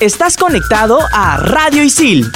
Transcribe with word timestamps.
Estás 0.00 0.36
conectado 0.36 0.98
a 1.10 1.38
Radio 1.38 1.82
Isil. 1.82 2.30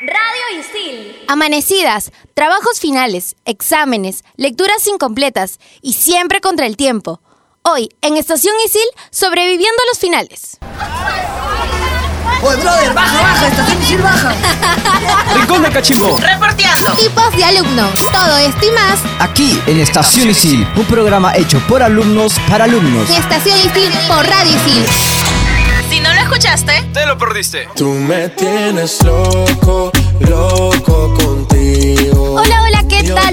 Radio 0.00 0.60
Isil. 0.60 1.24
Amanecidas, 1.26 2.12
trabajos 2.34 2.78
finales, 2.78 3.36
exámenes, 3.46 4.22
lecturas 4.36 4.86
incompletas 4.86 5.60
y 5.80 5.94
siempre 5.94 6.42
contra 6.42 6.66
el 6.66 6.76
tiempo. 6.76 7.22
Hoy, 7.62 7.88
en 8.02 8.18
Estación 8.18 8.54
Isil, 8.66 8.86
sobreviviendo 9.10 9.82
a 9.82 9.86
los 9.92 9.98
finales. 9.98 10.58
Oye, 12.42 12.56
brother, 12.56 12.92
baja, 12.92 13.22
baja, 13.22 13.48
estación 13.48 13.82
Isil, 13.82 14.02
baja. 14.02 14.34
Rincón 15.34 15.62
de 15.62 15.70
Cachimbo. 15.70 16.18
Reporteando. 16.18 16.92
Tipos 16.92 17.34
de 17.34 17.44
alumnos. 17.44 17.92
Todo 18.12 18.36
esto 18.36 18.66
y 18.66 18.70
más 18.72 19.00
Aquí 19.20 19.58
en 19.66 19.80
Estación 19.80 20.28
Isil, 20.28 20.68
un 20.76 20.84
programa 20.84 21.34
hecho 21.34 21.60
por 21.66 21.82
alumnos 21.82 22.34
para 22.50 22.64
alumnos. 22.64 23.08
Estación 23.08 23.58
Isil 23.58 23.90
por 24.06 24.26
Radio 24.26 24.54
Isil. 24.54 24.84
Si 25.92 26.00
no 26.00 26.10
lo 26.14 26.20
escuchaste, 26.22 26.72
Te 26.94 27.04
lo 27.04 27.18
perdiste. 27.18 27.68
Tú 27.76 27.90
me 27.90 28.30
tienes 28.30 29.04
loco, 29.04 29.92
loco 30.20 31.12
contigo. 31.12 32.36
Hola, 32.40 32.62
hola, 32.62 32.84
¿qué 32.88 33.02
tal? 33.02 33.18
A 33.18 33.32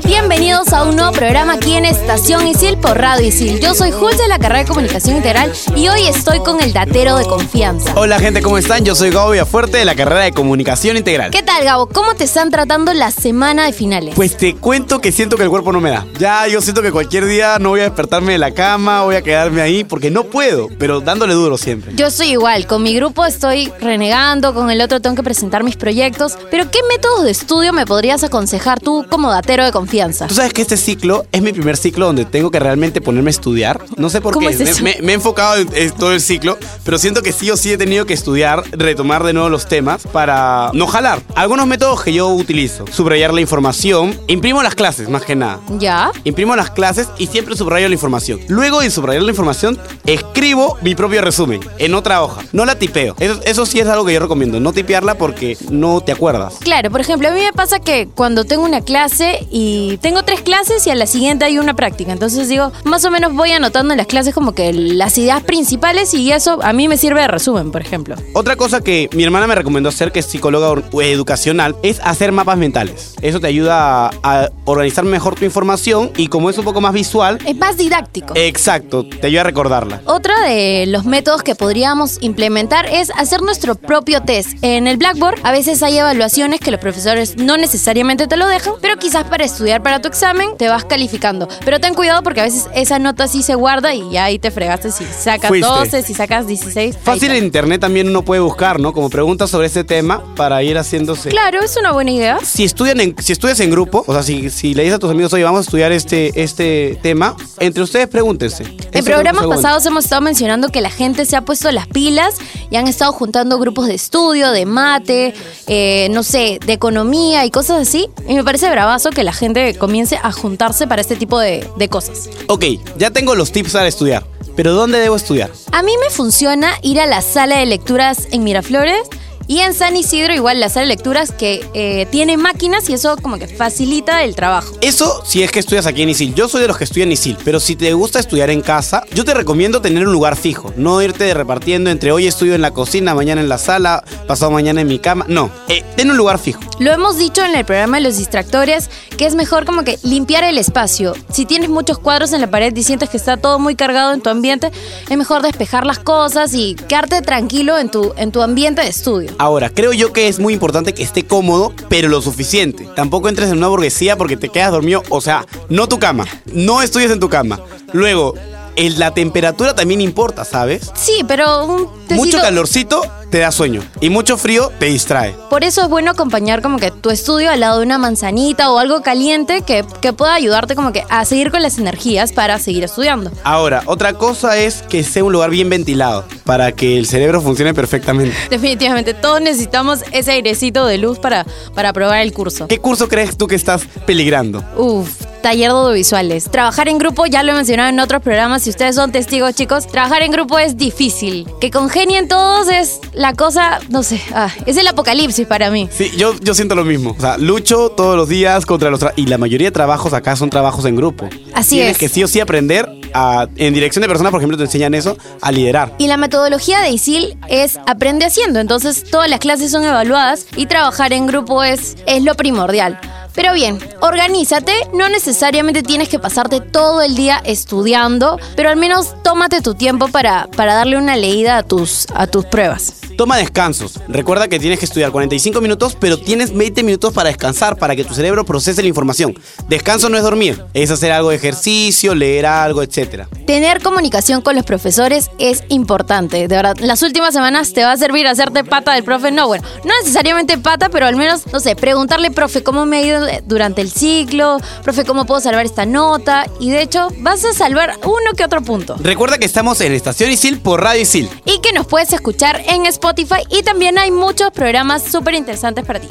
un 0.89 0.95
nuevo 0.95 1.11
programa 1.11 1.53
aquí 1.53 1.73
en 1.73 1.85
Estación 1.85 2.48
Isil 2.48 2.75
por 2.79 2.98
Radio 2.98 3.27
Isil. 3.27 3.59
Yo 3.59 3.75
soy 3.75 3.91
Jules 3.91 4.17
de 4.17 4.27
la 4.27 4.39
carrera 4.39 4.61
de 4.61 4.66
Comunicación 4.66 5.17
Integral 5.17 5.53
y 5.75 5.88
hoy 5.88 6.07
estoy 6.07 6.39
con 6.39 6.59
el 6.62 6.73
datero 6.73 7.15
de 7.15 7.25
confianza. 7.25 7.93
Hola 7.95 8.17
gente, 8.17 8.41
¿cómo 8.41 8.57
están? 8.57 8.84
Yo 8.84 8.95
soy 8.95 9.12
Gabo 9.12 9.29
Villafuerte 9.29 9.77
de 9.77 9.85
la 9.85 9.93
carrera 9.93 10.21
de 10.21 10.31
Comunicación 10.31 10.98
Integral. 10.98 11.29
¿Qué 11.29 11.43
tal, 11.43 11.63
Gabo? 11.63 11.85
¿Cómo 11.85 12.15
te 12.15 12.23
están 12.23 12.49
tratando 12.49 12.91
la 12.93 13.12
semana 13.12 13.67
de 13.67 13.73
finales? 13.73 14.15
Pues 14.15 14.35
te 14.35 14.55
cuento 14.55 14.99
que 14.99 15.12
siento 15.12 15.38
que 15.38 15.43
el 15.43 15.49
cuerpo 15.49 15.71
no 15.71 15.79
me 15.79 15.91
da. 15.91 16.07
Ya 16.17 16.48
yo 16.48 16.59
siento 16.59 16.81
que 16.81 16.91
cualquier 16.91 17.27
día 17.27 17.59
no 17.59 17.70
voy 17.70 17.81
a 17.81 17.84
despertarme 17.84 18.31
de 18.31 18.40
la 18.40 18.51
cama, 18.55 19.03
voy 19.03 19.15
a 19.15 19.21
quedarme 19.21 19.62
ahí 19.62 19.84
porque 19.84 20.09
no 20.09 20.23
puedo, 20.23 20.70
pero 20.79 21.01
dándole 21.01 21.35
duro 21.35 21.59
siempre. 21.59 21.91
Yo 21.93 22.09
soy 22.09 22.31
igual, 22.31 22.65
con 22.65 22.81
mi 22.81 22.95
grupo 22.95 23.27
estoy 23.27 23.71
renegando, 23.79 24.55
con 24.55 24.71
el 24.71 24.81
otro 24.81 24.99
tengo 24.99 25.15
que 25.15 25.23
presentar 25.23 25.63
mis 25.63 25.76
proyectos, 25.76 26.35
pero 26.49 26.71
¿qué 26.71 26.79
métodos 26.90 27.26
de 27.26 27.32
estudio 27.32 27.73
me 27.73 27.85
podrías 27.85 28.23
aconsejar 28.23 28.79
tú 28.79 29.05
como 29.07 29.29
datero 29.29 29.63
de 29.63 29.71
confianza? 29.71 30.26
Tú 30.26 30.34
sabes 30.34 30.51
que 30.51 30.63
este 30.63 30.79
ciclo 30.80 31.26
es 31.32 31.41
mi 31.41 31.52
primer 31.54 31.77
ciclo 31.77 32.05
donde 32.08 32.26
tengo 32.26 32.52
que 32.52 32.60
realmente 32.60 33.02
ponerme 33.02 33.30
a 33.30 33.32
estudiar. 33.32 33.82
No 33.98 34.10
sé 34.10 34.22
por 34.22 34.34
¿Cómo 34.34 34.48
qué. 34.49 34.55
es 34.55 34.82
Me-? 34.82 34.96
Me, 34.96 35.02
me 35.02 35.12
he 35.12 35.16
enfocado 35.16 35.58
en, 35.58 35.70
en 35.74 35.91
todo 35.91 36.13
el 36.13 36.22
ciclo, 36.22 36.58
pero 36.84 36.98
siento 36.98 37.22
que 37.22 37.32
sí 37.32 37.49
o 37.52 37.58
sí 37.58 37.72
he 37.72 37.77
tenido 37.77 38.05
que 38.05 38.13
estudiar, 38.13 38.63
retomar 38.72 39.24
de 39.24 39.34
nuevo 39.34 39.50
los 39.50 39.68
temas 39.68 40.04
para 40.12 40.72
no 40.74 40.88
jalar. 40.88 41.22
Algunos 41.35 41.68
métodos 41.68 42.02
que 42.04 42.13
yo 42.13 42.27
utilizo: 42.30 42.85
subrayar 42.91 43.34
la 43.34 43.41
información, 43.41 44.20
imprimo 44.27 44.63
las 44.63 44.76
clases 44.76 45.10
más 45.10 45.24
que 45.24 45.35
nada. 45.35 45.60
¿Ya? 45.77 46.12
Imprimo 46.24 46.55
las 46.55 46.72
clases 46.72 47.07
y 47.18 47.27
siempre 47.27 47.55
subrayo 47.55 47.88
la 47.88 47.94
información. 47.94 48.40
Luego 48.48 48.80
de 48.82 48.90
subrayar 48.90 49.24
la 49.24 49.30
información, 49.32 49.77
escribo 50.05 50.77
mi 50.82 50.96
propio 50.96 51.22
resumen 51.22 51.60
en 51.77 51.94
otra 51.94 52.24
hoja. 52.24 52.41
No 52.54 52.66
la 52.66 52.76
tipeo. 52.76 53.16
Eso, 53.20 53.40
eso 53.46 53.66
sí 53.66 53.80
es 53.80 53.88
algo 53.88 54.05
que 54.05 54.13
yo 54.13 54.20
recomiendo. 54.20 54.60
No 54.60 54.74
tipearla 54.74 55.16
porque 55.16 55.57
no 55.70 56.02
te 56.02 56.12
acuerdas. 56.12 56.55
Claro, 56.60 56.90
por 56.91 57.02
ejemplo, 57.02 57.27
a 57.27 57.32
mí 57.32 57.41
me 57.41 57.54
pasa 57.54 57.80
que 57.80 58.07
cuando 58.13 58.46
tengo 58.46 58.63
una 58.63 58.82
clase 58.82 59.48
y 59.52 59.98
tengo 59.98 60.24
tres 60.24 60.41
clases 60.41 60.68
y 60.85 60.89
a 60.89 60.95
la 60.95 61.07
siguiente 61.07 61.45
hay 61.45 61.57
una 61.57 61.73
práctica, 61.75 62.12
entonces 62.12 62.48
digo, 62.48 62.71
más 62.84 63.03
o 63.05 63.12
menos 63.12 63.34
voy 63.34 63.51
anotando 63.51 63.93
en 63.93 63.98
las 63.98 64.07
clases 64.07 64.34
como 64.34 64.53
que 64.53 64.72
las 64.73 65.17
ideas 65.17 65.41
principales 65.44 66.13
y 66.13 66.31
eso 66.31 66.59
a 66.61 66.73
mí 66.73 66.88
me 66.88 66.97
sirve 66.97 67.22
de 67.22 67.28
resumen, 67.28 67.72
por 67.72 67.81
ejemplo. 67.81 68.16
Otra 68.34 68.56
cosa 68.56 68.81
que 68.81 69.09
mi 69.13 69.23
hermana 69.23 69.47
me 69.47 69.56
recomendó 69.56 69.89
hacer, 69.89 70.11
que 70.11 70.19
es 70.19 70.25
psicóloga 70.25 70.73
educacional, 71.03 71.75
es 71.84 72.00
hacer 72.03 72.31
mapas 72.31 72.57
mentales. 72.57 73.16
Eso 73.22 73.39
te 73.39 73.47
ayuda 73.47 74.07
a, 74.07 74.11
a 74.23 74.50
organizar 74.66 75.03
mejor 75.06 75.35
tu 75.35 75.45
información 75.45 76.11
y 76.17 76.28
como 76.28 76.50
es 76.50 76.57
un 76.57 76.66
poco 76.66 76.81
más 76.81 76.94
visual, 76.94 77.39
Es 77.45 77.57
más 77.57 77.78
didáctico. 77.78 78.33
exacto, 78.35 79.06
te 79.06 79.28
ayuda 79.28 79.41
a 79.41 79.45
recordarla. 79.45 80.01
Otro 80.06 80.33
de 80.44 80.85
los 80.88 81.06
métodos 81.06 81.41
que 81.44 81.56
podríamos 81.56 82.17
implementar 82.22 82.85
es 82.85 83.11
hacer 83.16 83.41
nuestro 83.41 83.75
propio 83.75 84.22
test. 84.22 84.50
En 84.61 84.88
el 84.88 84.97
Blackboard 84.97 85.39
a 85.44 85.51
veces 85.51 85.81
hay 85.83 85.97
evaluaciones 85.97 86.59
que 86.59 86.72
los 86.72 86.79
profesores 86.79 87.38
no 87.38 87.57
necesariamente 87.57 88.28
te 88.28 88.38
lo 88.38 88.47
dejan, 88.47 88.73
pero 88.81 88.97
quizás 88.97 89.23
para 89.25 89.45
estudiar 89.45 89.81
para 89.83 90.01
tu 90.01 90.07
examen 90.07 90.49
te 90.59 90.67
vas 90.67 90.83
calificando. 90.83 91.47
Pero 91.63 91.79
ten 91.79 91.93
cuidado 91.93 92.21
porque 92.21 92.41
a 92.41 92.43
veces 92.43 92.67
esa 92.75 92.99
nota 92.99 93.29
sí 93.29 93.43
se 93.43 93.55
guarda 93.55 93.93
y 93.93 94.11
ya 94.11 94.25
ahí 94.25 94.39
te 94.39 94.51
fregaste 94.51 94.91
si 94.91 95.05
sacas 95.05 95.47
Fuiste. 95.47 95.65
12, 95.65 96.03
si 96.03 96.13
sacas 96.13 96.47
16. 96.47 96.95
ahí 96.97 97.01
Fácil 97.01 97.31
en 97.31 97.45
internet 97.45 97.79
también 97.79 98.09
uno 98.09 98.23
puede 98.23 98.41
buscar, 98.41 98.77
¿no? 98.77 98.91
Como 98.91 99.09
preguntas 99.09 99.49
sobre 99.49 99.67
ese 99.67 99.85
tema 99.85 100.21
para 100.35 100.61
ir 100.61 100.77
haciéndose. 100.77 101.29
Claro, 101.29 101.61
es 101.61 101.77
una 101.77 101.93
buena 101.93 102.11
idea. 102.11 102.39
Si, 102.43 102.65
estudian 102.65 102.99
en, 102.99 103.15
si 103.19 103.31
estudias 103.31 103.57
en 103.61 103.71
grupo, 103.71 104.03
o 104.05 104.13
sea, 104.13 104.21
si, 104.21 104.49
si 104.49 104.73
le 104.73 104.83
dices 104.83 104.97
a 104.97 104.99
tus 104.99 105.09
amigos, 105.09 105.31
oye, 105.31 105.45
vamos 105.45 105.59
a 105.59 105.61
estudiar 105.61 105.93
este, 105.93 106.33
este 106.35 106.99
tema, 107.01 107.37
entre 107.59 107.81
ustedes 107.81 108.09
pregúntense. 108.09 108.65
En 108.91 109.05
programas 109.05 109.47
pasados 109.47 109.85
hemos 109.85 110.03
estado 110.03 110.21
mencionando 110.21 110.67
que 110.67 110.81
la 110.81 110.89
gente 110.89 111.23
se 111.25 111.37
ha 111.37 111.41
puesto 111.45 111.71
las 111.71 111.87
pilas 111.87 112.35
y 112.69 112.75
han 112.75 112.87
estado 112.87 113.13
juntando 113.13 113.59
grupos 113.59 113.87
de 113.87 113.93
estudio, 113.93 114.51
de 114.51 114.65
mate, 114.65 115.33
eh, 115.67 116.09
no 116.11 116.23
sé, 116.23 116.59
de 116.65 116.73
economía 116.73 117.45
y 117.45 117.49
cosas 117.49 117.87
así. 117.87 118.09
Y 118.27 118.35
me 118.35 118.43
parece 118.43 118.69
bravazo 118.69 119.11
que 119.11 119.23
la 119.23 119.31
gente 119.31 119.75
comience 119.75 120.19
a 120.21 120.33
juntarse 120.49 120.87
para 120.87 121.01
este 121.01 121.15
tipo 121.15 121.39
de, 121.39 121.65
de 121.77 121.89
cosas. 121.89 122.29
Ok, 122.47 122.65
ya 122.97 123.11
tengo 123.11 123.35
los 123.35 123.51
tips 123.51 123.73
para 123.73 123.87
estudiar, 123.87 124.25
pero 124.55 124.73
¿dónde 124.73 124.97
debo 124.99 125.15
estudiar? 125.15 125.51
A 125.71 125.83
mí 125.83 125.91
me 126.03 126.09
funciona 126.09 126.71
ir 126.81 126.99
a 126.99 127.05
la 127.05 127.21
sala 127.21 127.59
de 127.59 127.67
lecturas 127.67 128.27
en 128.31 128.43
Miraflores. 128.43 129.07
Y 129.49 129.61
en 129.61 129.73
San 129.73 129.97
Isidro 129.97 130.35
igual 130.35 130.59
la 130.59 130.69
sala 130.69 130.83
de 130.83 130.89
lecturas 130.89 131.31
que 131.31 131.67
eh, 131.73 132.05
tiene 132.11 132.37
máquinas 132.37 132.87
y 132.87 132.93
eso 132.93 133.17
como 133.17 133.39
que 133.39 133.47
facilita 133.47 134.23
el 134.23 134.35
trabajo. 134.35 134.75
Eso 134.79 135.23
si 135.25 135.41
es 135.41 135.51
que 135.51 135.57
estudias 135.57 135.87
aquí 135.87 136.03
en 136.03 136.09
ISIL. 136.09 136.35
Yo 136.35 136.47
soy 136.47 136.61
de 136.61 136.67
los 136.67 136.77
que 136.77 136.83
estudian 136.83 137.07
en 137.07 137.13
ISIL, 137.13 137.35
pero 137.43 137.59
si 137.59 137.75
te 137.75 137.91
gusta 137.93 138.19
estudiar 138.19 138.51
en 138.51 138.61
casa, 138.61 139.05
yo 139.11 139.25
te 139.25 139.33
recomiendo 139.33 139.81
tener 139.81 140.05
un 140.05 140.13
lugar 140.13 140.35
fijo. 140.35 140.71
No 140.77 141.01
irte 141.01 141.33
repartiendo 141.33 141.89
entre 141.89 142.11
hoy 142.11 142.27
estudio 142.27 142.53
en 142.53 142.61
la 142.61 142.69
cocina, 142.69 143.15
mañana 143.15 143.41
en 143.41 143.49
la 143.49 143.57
sala, 143.57 144.03
pasado 144.27 144.51
mañana 144.51 144.81
en 144.81 144.88
mi 144.88 144.99
cama. 144.99 145.25
No, 145.27 145.49
eh, 145.67 145.83
ten 145.95 146.11
un 146.11 146.17
lugar 146.17 146.38
fijo. 146.38 146.59
Lo 146.77 146.91
hemos 146.91 147.17
dicho 147.17 147.43
en 147.43 147.55
el 147.55 147.65
programa 147.65 147.97
de 147.97 148.03
los 148.03 148.17
distractores, 148.17 148.91
que 149.17 149.25
es 149.25 149.33
mejor 149.33 149.65
como 149.65 149.83
que 149.83 149.97
limpiar 150.03 150.43
el 150.43 150.59
espacio. 150.59 151.15
Si 151.33 151.47
tienes 151.47 151.69
muchos 151.69 151.97
cuadros 151.97 152.33
en 152.33 152.41
la 152.41 152.51
pared 152.51 152.75
y 152.75 152.83
sientes 152.83 153.09
que 153.09 153.17
está 153.17 153.35
todo 153.35 153.57
muy 153.57 153.75
cargado 153.75 154.13
en 154.13 154.21
tu 154.21 154.29
ambiente, 154.29 154.71
es 155.09 155.17
mejor 155.17 155.41
despejar 155.41 155.88
las 155.88 155.97
cosas 155.97 156.53
y 156.53 156.75
quedarte 156.75 157.23
tranquilo 157.23 157.79
en 157.79 157.89
tu, 157.89 158.13
en 158.15 158.31
tu 158.31 158.43
ambiente 158.43 158.83
de 158.83 158.89
estudio. 158.89 159.38
Ahora, 159.39 159.69
creo 159.69 159.94
yo 159.94 160.11
que 160.11 160.27
es 160.27 160.38
muy 160.38 160.53
importante 160.53 160.94
que 160.94 161.01
esté 161.01 161.23
cómodo, 161.23 161.73
pero 161.88 162.09
lo 162.09 162.22
suficiente. 162.22 162.89
Tampoco 162.94 163.29
entres 163.29 163.50
en 163.50 163.59
una 163.59 163.69
burguesía 163.69 164.17
porque 164.17 164.35
te 164.35 164.50
quedas 164.50 164.73
dormido. 164.73 165.01
O 165.07 165.22
sea, 165.22 165.45
no 165.69 165.88
tu 165.88 165.97
cama. 165.97 166.25
No 166.51 166.81
estudies 166.81 167.09
en 167.09 167.22
tu 167.22 167.29
cama. 167.29 167.61
Luego, 167.94 168.33
el- 168.79 168.97
la 169.00 169.12
temperatura 169.13 169.75
también 169.75 170.01
importa, 170.01 170.44
¿sabes? 170.45 170.91
Sí, 170.95 171.23
pero 171.28 171.66
un 171.66 171.88
tecito- 172.07 172.16
Mucho 172.16 172.40
calorcito 172.41 173.01
te 173.29 173.38
da 173.40 173.51
sueño 173.51 173.84
y 174.01 174.09
mucho 174.09 174.38
frío 174.38 174.72
te 174.79 174.88
distrae. 174.88 175.35
Por 175.51 175.63
eso 175.63 175.84
es 175.84 175.90
bueno 175.90 176.09
acompañar 176.12 176.63
como 176.63 176.79
que 176.79 176.89
tu 176.89 177.12
estudio 177.12 177.51
al 177.51 177.59
lado 177.59 177.78
de 177.79 177.85
una 177.85 178.00
manzanita 178.00 178.72
o 178.72 178.79
algo 178.79 179.03
caliente 179.03 179.62
que, 179.62 179.85
que 180.01 180.13
pueda 180.13 180.34
ayudarte 180.34 180.75
como 180.75 180.91
que 180.91 181.03
a 181.09 181.23
seguir 181.25 181.51
con 181.51 181.62
las 181.62 181.78
energías 181.78 182.31
para 182.34 182.57
seguir 182.57 182.84
estudiando. 182.84 183.31
Ahora, 183.44 183.84
otra 183.85 184.13
cosa 184.13 184.57
es 184.57 184.81
que 184.89 185.03
sea 185.03 185.23
un 185.23 185.31
lugar 185.34 185.51
bien 185.51 185.69
ventilado 185.69 186.25
para 186.44 186.72
que 186.72 186.97
el 186.97 187.06
cerebro 187.06 187.41
funcione 187.41 187.73
perfectamente. 187.75 188.35
Definitivamente, 188.50 189.13
todos 189.13 189.41
necesitamos 189.41 190.00
ese 190.12 190.31
airecito 190.31 190.88
de 190.88 190.97
luz 190.97 191.19
para, 191.19 191.45
para 191.75 191.89
aprobar 191.89 192.22
el 192.22 192.34
curso. 192.34 192.68
¿Qué 192.68 192.79
curso 192.79 193.07
crees 193.07 193.38
tú 193.38 193.45
que 193.45 193.56
estás 193.56 193.84
peligrando? 194.07 194.63
Uf, 194.75 195.09
taller 195.41 195.72
de 195.72 195.77
audiovisuales. 195.77 196.45
Trabajar 196.45 196.89
en 196.89 196.97
grupo, 196.97 197.25
ya 197.25 197.44
lo 197.44 197.51
he 197.51 197.55
mencionado 197.55 197.89
en 197.89 198.00
otros 198.00 198.22
programas, 198.22 198.63
si 198.63 198.69
ustedes 198.69 198.95
son 198.95 199.11
testigos, 199.11 199.55
chicos, 199.55 199.88
trabajar 199.88 200.22
en 200.23 200.31
grupo 200.31 200.59
es 200.59 200.77
difícil. 200.77 201.47
Que 201.59 201.72
congenien 201.72 202.27
todos 202.27 202.69
es 202.69 203.00
la 203.13 203.33
cosa, 203.33 203.79
no 203.89 204.03
sé, 204.03 204.22
ah, 204.33 204.50
es 204.66 204.77
el 204.77 204.88
apocalipsis 204.88 205.47
para 205.47 205.69
mí. 205.69 205.89
Sí, 205.91 206.11
yo, 206.17 206.33
yo 206.41 206.53
siento 206.53 206.75
lo 206.75 206.85
mismo. 206.85 207.16
O 207.17 207.22
sea, 207.22 207.38
lucho 207.38 207.89
todos 207.89 208.16
los 208.16 208.29
días 208.29 208.66
contra 208.66 208.89
los... 208.89 209.00
y 209.16 209.25
la 209.27 209.38
mayoría 209.38 209.67
de 209.67 209.72
trabajos 209.72 210.13
acá 210.13 210.35
son 210.35 210.50
trabajos 210.50 210.85
en 210.85 210.95
grupo. 210.95 211.29
Así 211.53 211.75
Tienes 211.75 211.94
es. 211.94 211.97
que 211.97 212.09
sí 212.09 212.23
o 212.23 212.27
sí 212.27 212.39
aprender 212.39 212.89
a... 213.13 213.47
En 213.56 213.73
dirección 213.73 214.01
de 214.01 214.07
personas, 214.07 214.31
por 214.31 214.39
ejemplo, 214.39 214.57
te 214.57 214.63
enseñan 214.63 214.94
eso, 214.94 215.17
a 215.41 215.51
liderar. 215.51 215.94
Y 215.97 216.07
la 216.07 216.17
metodología 216.17 216.79
de 216.81 216.89
ISIL 216.89 217.38
es 217.47 217.79
aprende 217.85 218.25
haciendo, 218.25 218.59
entonces 218.59 219.03
todas 219.09 219.30
las 219.30 219.39
clases 219.39 219.71
son 219.71 219.83
evaluadas 219.83 220.45
y 220.56 220.65
trabajar 220.65 221.13
en 221.13 221.27
grupo 221.27 221.63
es, 221.63 221.95
es 222.06 222.24
lo 222.24 222.36
primordial. 222.36 223.00
Pero 223.39 223.53
bien, 223.53 223.80
organízate, 224.01 224.74
no 224.94 225.07
necesariamente 225.07 225.81
tienes 225.81 226.09
que 226.09 226.19
pasarte 226.19 226.59
todo 226.59 227.01
el 227.01 227.15
día 227.15 227.41
estudiando, 227.45 228.38
pero 228.57 228.68
al 228.68 228.75
menos 228.75 229.15
tómate 229.24 229.62
tu 229.62 229.75
tiempo 229.75 230.09
para, 230.09 230.47
para 230.57 230.74
darle 230.74 230.97
una 230.97 231.15
leída 231.15 231.56
a 231.56 231.63
tus, 231.63 232.06
a 232.13 232.27
tus 232.27 232.44
pruebas. 232.44 232.95
Toma 233.19 233.36
descansos. 233.36 234.00
Recuerda 234.07 234.48
que 234.48 234.60
tienes 234.60 234.80
que 234.80 234.86
estudiar 234.86 235.12
45 235.12 235.60
minutos, 235.60 235.98
pero 236.00 236.18
tienes 236.18 236.56
20 236.56 236.83
minutos 236.83 237.13
para 237.13 237.27
descansar, 237.27 237.75
para 237.75 237.94
que 237.94 238.06
tu 238.06 238.13
cerebro 238.13 238.45
procese 238.45 238.81
la 238.81 238.88
información. 238.88 239.38
Descanso 239.68 240.07
no 240.07 240.16
es 240.16 240.24
dormir, 240.24 240.63
es 240.74 240.89
hacer 240.89 241.12
algo 241.12 241.31
de 241.31 241.36
ejercicio, 241.36 242.16
leer 242.16 242.45
algo, 242.45 242.81
etc. 242.81 243.25
Tener 243.45 243.83
comunicación 243.83 244.42
con 244.42 244.56
los 244.56 244.63
profesores 244.63 245.31
es 245.38 245.66
importante, 245.68 246.48
de 246.48 246.56
verdad. 246.56 246.77
Las 246.80 247.04
últimas 247.04 247.33
semanas 247.33 247.74
te 247.74 247.83
va 247.83 247.92
a 247.92 247.98
servir 247.98 248.25
hacerte 248.25 248.63
pata 248.63 248.94
del 248.94 249.04
profe. 249.04 249.31
No, 249.33 249.48
bueno, 249.48 249.68
no 249.83 249.94
necesariamente 250.00 250.57
pata, 250.57 250.88
pero 250.88 251.06
al 251.06 251.18
menos, 251.18 251.45
no 251.51 251.60
sé, 251.60 251.75
preguntarle, 251.75 252.31
profe, 252.31 252.63
¿cómo 252.63 252.86
me 252.86 253.00
ha 253.00 253.01
ido 253.01 253.27
durante 253.44 253.81
el 253.81 253.92
ciclo? 253.92 254.62
Profe, 254.81 255.04
¿cómo 255.04 255.25
puedo 255.25 255.42
salvar 255.42 255.65
esta 255.65 255.86
nota? 255.86 256.45
Y 256.62 256.69
de 256.69 256.83
hecho, 256.83 257.10
vas 257.18 257.44
a 257.44 257.51
salvar 257.51 257.98
uno 258.06 258.31
que 258.38 258.45
otro 258.45 258.62
punto. 258.62 258.95
Recuerda 259.01 259.38
que 259.38 259.45
estamos 259.45 259.81
en 259.81 259.92
Estación 259.92 260.31
Isil 260.31 260.62
por 260.62 260.81
Radio 260.81 261.01
Isil. 261.01 261.30
Y 261.44 261.60
que 261.60 261.74
nos 261.74 261.86
puedes 261.86 262.13
escuchar 262.13 262.63
en 262.65 262.86
Spotify 262.86 263.08
Spotify 263.09 263.44
y 263.50 263.63
también 263.63 263.97
hay 263.97 264.11
muchos 264.11 264.51
programas 264.51 265.01
súper 265.01 265.33
interesantes 265.33 265.83
para 265.83 266.00
ti. 266.00 266.07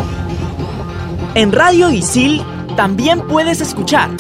En 1.35 1.53
Radio 1.53 1.91
Isil 1.91 2.43
también 2.77 3.27
puedes 3.29 3.61
escuchar. 3.61 4.11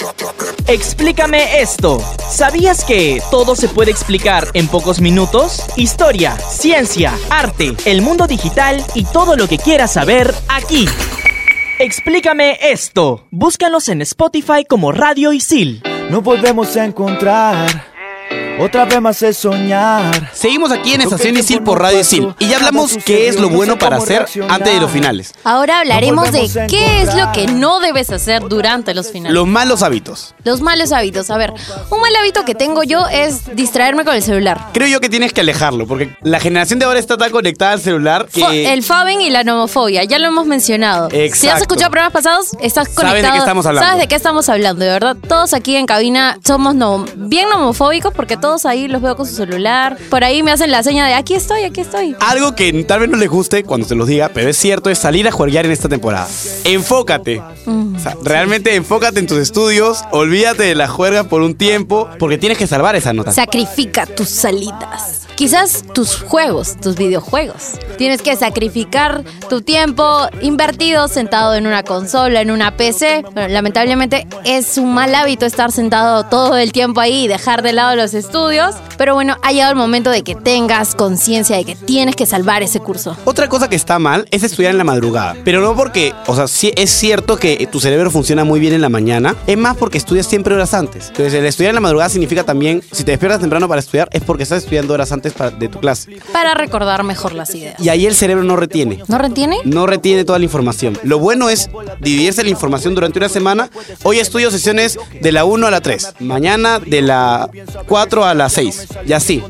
Explícame 0.68 1.60
esto. 1.60 2.00
¿Sabías 2.30 2.84
que 2.84 3.20
todo 3.32 3.56
se 3.56 3.68
puede 3.68 3.90
explicar 3.90 4.46
en 4.54 4.68
pocos 4.68 5.00
minutos? 5.00 5.64
Historia, 5.76 6.36
ciencia, 6.36 7.14
arte, 7.30 7.74
el 7.84 8.00
mundo 8.00 8.28
digital 8.28 8.84
y 8.94 9.04
todo 9.04 9.36
lo 9.36 9.48
que 9.48 9.58
quieras 9.58 9.94
saber 9.94 10.32
aquí. 10.48 10.86
Explícame 11.80 12.58
esto. 12.62 13.26
Búscanos 13.32 13.88
en 13.88 14.02
Spotify 14.02 14.64
como 14.68 14.92
Radio 14.92 15.32
Isil. 15.32 15.82
Nos 16.10 16.22
volvemos 16.22 16.76
a 16.76 16.84
encontrar. 16.84 17.97
Otra 18.60 18.84
vez 18.86 19.00
más 19.00 19.22
es 19.22 19.36
soñar. 19.38 20.30
Seguimos 20.34 20.72
aquí 20.72 20.92
en 20.94 21.02
Estación 21.02 21.36
Isil 21.36 21.62
por 21.62 21.80
Radio 21.80 22.00
Isil 22.00 22.34
y 22.38 22.48
ya 22.48 22.56
hablamos 22.56 22.96
qué 23.04 23.28
es 23.28 23.38
lo 23.38 23.48
bueno 23.48 23.78
para 23.78 23.96
hacer 23.98 24.26
antes 24.48 24.74
de 24.74 24.80
los 24.80 24.90
finales. 24.90 25.32
Ahora 25.44 25.80
hablaremos 25.80 26.32
de 26.32 26.66
qué 26.68 27.02
es 27.02 27.14
lo 27.14 27.30
que 27.32 27.46
no 27.46 27.80
debes 27.80 28.10
hacer 28.10 28.42
durante 28.48 28.94
los 28.94 29.10
finales. 29.12 29.34
Los 29.34 29.46
malos 29.46 29.82
hábitos. 29.82 30.34
Los 30.44 30.60
malos 30.60 30.92
hábitos. 30.92 31.30
A 31.30 31.36
ver, 31.36 31.52
un 31.90 32.00
mal 32.00 32.14
hábito 32.16 32.44
que 32.44 32.54
tengo 32.54 32.82
yo 32.82 33.06
es 33.08 33.54
distraerme 33.54 34.04
con 34.04 34.14
el 34.14 34.22
celular. 34.22 34.68
Creo 34.72 34.88
yo 34.88 35.00
que 35.00 35.08
tienes 35.08 35.32
que 35.32 35.40
alejarlo 35.42 35.86
porque 35.86 36.16
la 36.22 36.40
generación 36.40 36.78
de 36.78 36.86
ahora 36.86 36.98
está 36.98 37.16
tan 37.16 37.30
conectada 37.30 37.72
al 37.72 37.80
celular 37.80 38.26
que... 38.32 38.40
Fo- 38.42 38.50
El 38.52 38.82
fabbing 38.82 39.20
y 39.20 39.30
la 39.30 39.44
nomofobia, 39.44 40.04
ya 40.04 40.18
lo 40.18 40.26
hemos 40.28 40.46
mencionado. 40.46 41.10
Si 41.10 41.16
has 41.16 41.22
Exacto. 41.28 41.62
escuchado 41.62 41.90
programas 41.90 42.12
pasados, 42.12 42.46
estás 42.60 42.88
Sabes 42.88 42.94
conectado. 42.94 43.22
de 43.24 43.30
qué 43.32 43.38
estamos 43.38 43.66
hablando. 43.66 43.86
Sabes 43.88 44.00
de 44.02 44.08
qué 44.08 44.14
estamos 44.16 44.48
hablando, 44.48 44.84
de 44.84 44.90
verdad. 44.90 45.16
Todos 45.28 45.54
aquí 45.54 45.76
en 45.76 45.86
cabina 45.86 46.38
somos 46.44 46.74
no, 46.74 47.04
bien 47.16 47.48
nomofóbicos 47.50 48.12
porque 48.14 48.36
todos 48.36 48.47
ahí 48.64 48.88
los 48.88 49.02
veo 49.02 49.16
con 49.16 49.26
su 49.26 49.34
celular. 49.34 49.96
Por 50.10 50.24
ahí 50.24 50.42
me 50.42 50.50
hacen 50.50 50.70
la 50.70 50.82
seña 50.82 51.06
de 51.06 51.14
aquí 51.14 51.34
estoy, 51.34 51.62
aquí 51.62 51.80
estoy. 51.80 52.16
Algo 52.20 52.54
que 52.54 52.72
tal 52.84 53.00
vez 53.00 53.08
no 53.08 53.16
les 53.16 53.28
guste 53.28 53.64
cuando 53.64 53.86
se 53.86 53.94
los 53.94 54.08
diga, 54.08 54.30
pero 54.32 54.48
es 54.50 54.56
cierto, 54.56 54.90
es 54.90 54.98
salir 54.98 55.28
a 55.28 55.30
jugar 55.30 55.66
en 55.66 55.72
esta 55.72 55.88
temporada. 55.88 56.26
Enfócate. 56.64 57.40
O 57.66 57.98
sea, 58.00 58.16
realmente 58.22 58.74
enfócate 58.74 59.20
en 59.20 59.26
tus 59.26 59.38
estudios, 59.38 60.04
olvídate 60.10 60.64
de 60.64 60.74
la 60.74 60.88
juerga 60.88 61.24
por 61.24 61.42
un 61.42 61.54
tiempo, 61.54 62.08
porque 62.18 62.38
tienes 62.38 62.58
que 62.58 62.66
salvar 62.66 62.96
esa 62.96 63.12
nota. 63.12 63.32
Sacrifica 63.32 64.06
tus 64.06 64.28
salidas. 64.28 65.27
Quizás 65.38 65.84
tus 65.94 66.16
juegos, 66.16 66.80
tus 66.80 66.96
videojuegos. 66.96 67.74
Tienes 67.96 68.22
que 68.22 68.34
sacrificar 68.34 69.22
tu 69.48 69.60
tiempo 69.60 70.26
invertido 70.42 71.06
sentado 71.06 71.54
en 71.54 71.68
una 71.68 71.84
consola, 71.84 72.40
en 72.40 72.50
una 72.50 72.76
PC. 72.76 73.24
Bueno, 73.32 73.46
lamentablemente 73.46 74.26
es 74.44 74.78
un 74.78 74.92
mal 74.92 75.14
hábito 75.14 75.46
estar 75.46 75.70
sentado 75.70 76.24
todo 76.24 76.56
el 76.56 76.72
tiempo 76.72 77.00
ahí 77.00 77.26
y 77.26 77.28
dejar 77.28 77.62
de 77.62 77.72
lado 77.72 77.94
los 77.94 78.14
estudios. 78.14 78.74
Pero 78.96 79.14
bueno, 79.14 79.36
ha 79.44 79.52
llegado 79.52 79.70
el 79.70 79.78
momento 79.78 80.10
de 80.10 80.24
que 80.24 80.34
tengas 80.34 80.96
conciencia 80.96 81.56
de 81.56 81.64
que 81.64 81.76
tienes 81.76 82.16
que 82.16 82.26
salvar 82.26 82.64
ese 82.64 82.80
curso. 82.80 83.16
Otra 83.24 83.48
cosa 83.48 83.68
que 83.68 83.76
está 83.76 84.00
mal 84.00 84.26
es 84.32 84.42
estudiar 84.42 84.72
en 84.72 84.78
la 84.78 84.82
madrugada. 84.82 85.36
Pero 85.44 85.60
no 85.60 85.76
porque, 85.76 86.14
o 86.26 86.34
sea, 86.34 86.48
sí 86.48 86.72
es 86.74 86.90
cierto 86.90 87.36
que 87.36 87.68
tu 87.70 87.78
cerebro 87.78 88.10
funciona 88.10 88.42
muy 88.42 88.58
bien 88.58 88.72
en 88.72 88.80
la 88.80 88.88
mañana. 88.88 89.36
Es 89.46 89.56
más 89.56 89.76
porque 89.76 89.98
estudias 89.98 90.26
siempre 90.26 90.56
horas 90.56 90.74
antes. 90.74 91.10
Entonces, 91.10 91.32
el 91.34 91.46
estudiar 91.46 91.70
en 91.70 91.76
la 91.76 91.80
madrugada 91.80 92.10
significa 92.10 92.42
también, 92.42 92.82
si 92.90 93.04
te 93.04 93.12
despiertas 93.12 93.38
temprano 93.38 93.68
para 93.68 93.78
estudiar, 93.78 94.08
es 94.10 94.24
porque 94.24 94.42
estás 94.42 94.64
estudiando 94.64 94.94
horas 94.94 95.12
antes 95.12 95.27
para- 95.32 95.50
de 95.50 95.68
tu 95.68 95.80
clase. 95.80 96.18
Para 96.32 96.54
recordar 96.54 97.02
mejor 97.04 97.32
las 97.34 97.54
ideas. 97.54 97.80
Y 97.80 97.88
ahí 97.88 98.06
el 98.06 98.14
cerebro 98.14 98.44
no 98.44 98.56
retiene. 98.56 99.02
¿No 99.08 99.18
retiene? 99.18 99.58
No 99.64 99.86
retiene 99.86 100.24
toda 100.24 100.38
la 100.38 100.44
información. 100.44 100.98
Lo 101.02 101.18
bueno 101.18 101.48
es 101.50 101.68
dividirse 102.00 102.42
la 102.44 102.50
información 102.50 102.94
durante 102.94 103.18
una 103.18 103.28
semana. 103.28 103.70
Hoy 104.02 104.18
estudio 104.18 104.50
sesiones 104.50 104.98
de 105.20 105.32
la 105.32 105.44
1 105.44 105.66
a 105.66 105.70
la 105.70 105.80
3. 105.80 106.14
Mañana 106.20 106.78
de 106.78 107.02
la 107.02 107.48
4 107.86 108.24
a 108.24 108.34
la 108.34 108.48
6. 108.48 108.86
Y 109.06 109.12
así. 109.12 109.42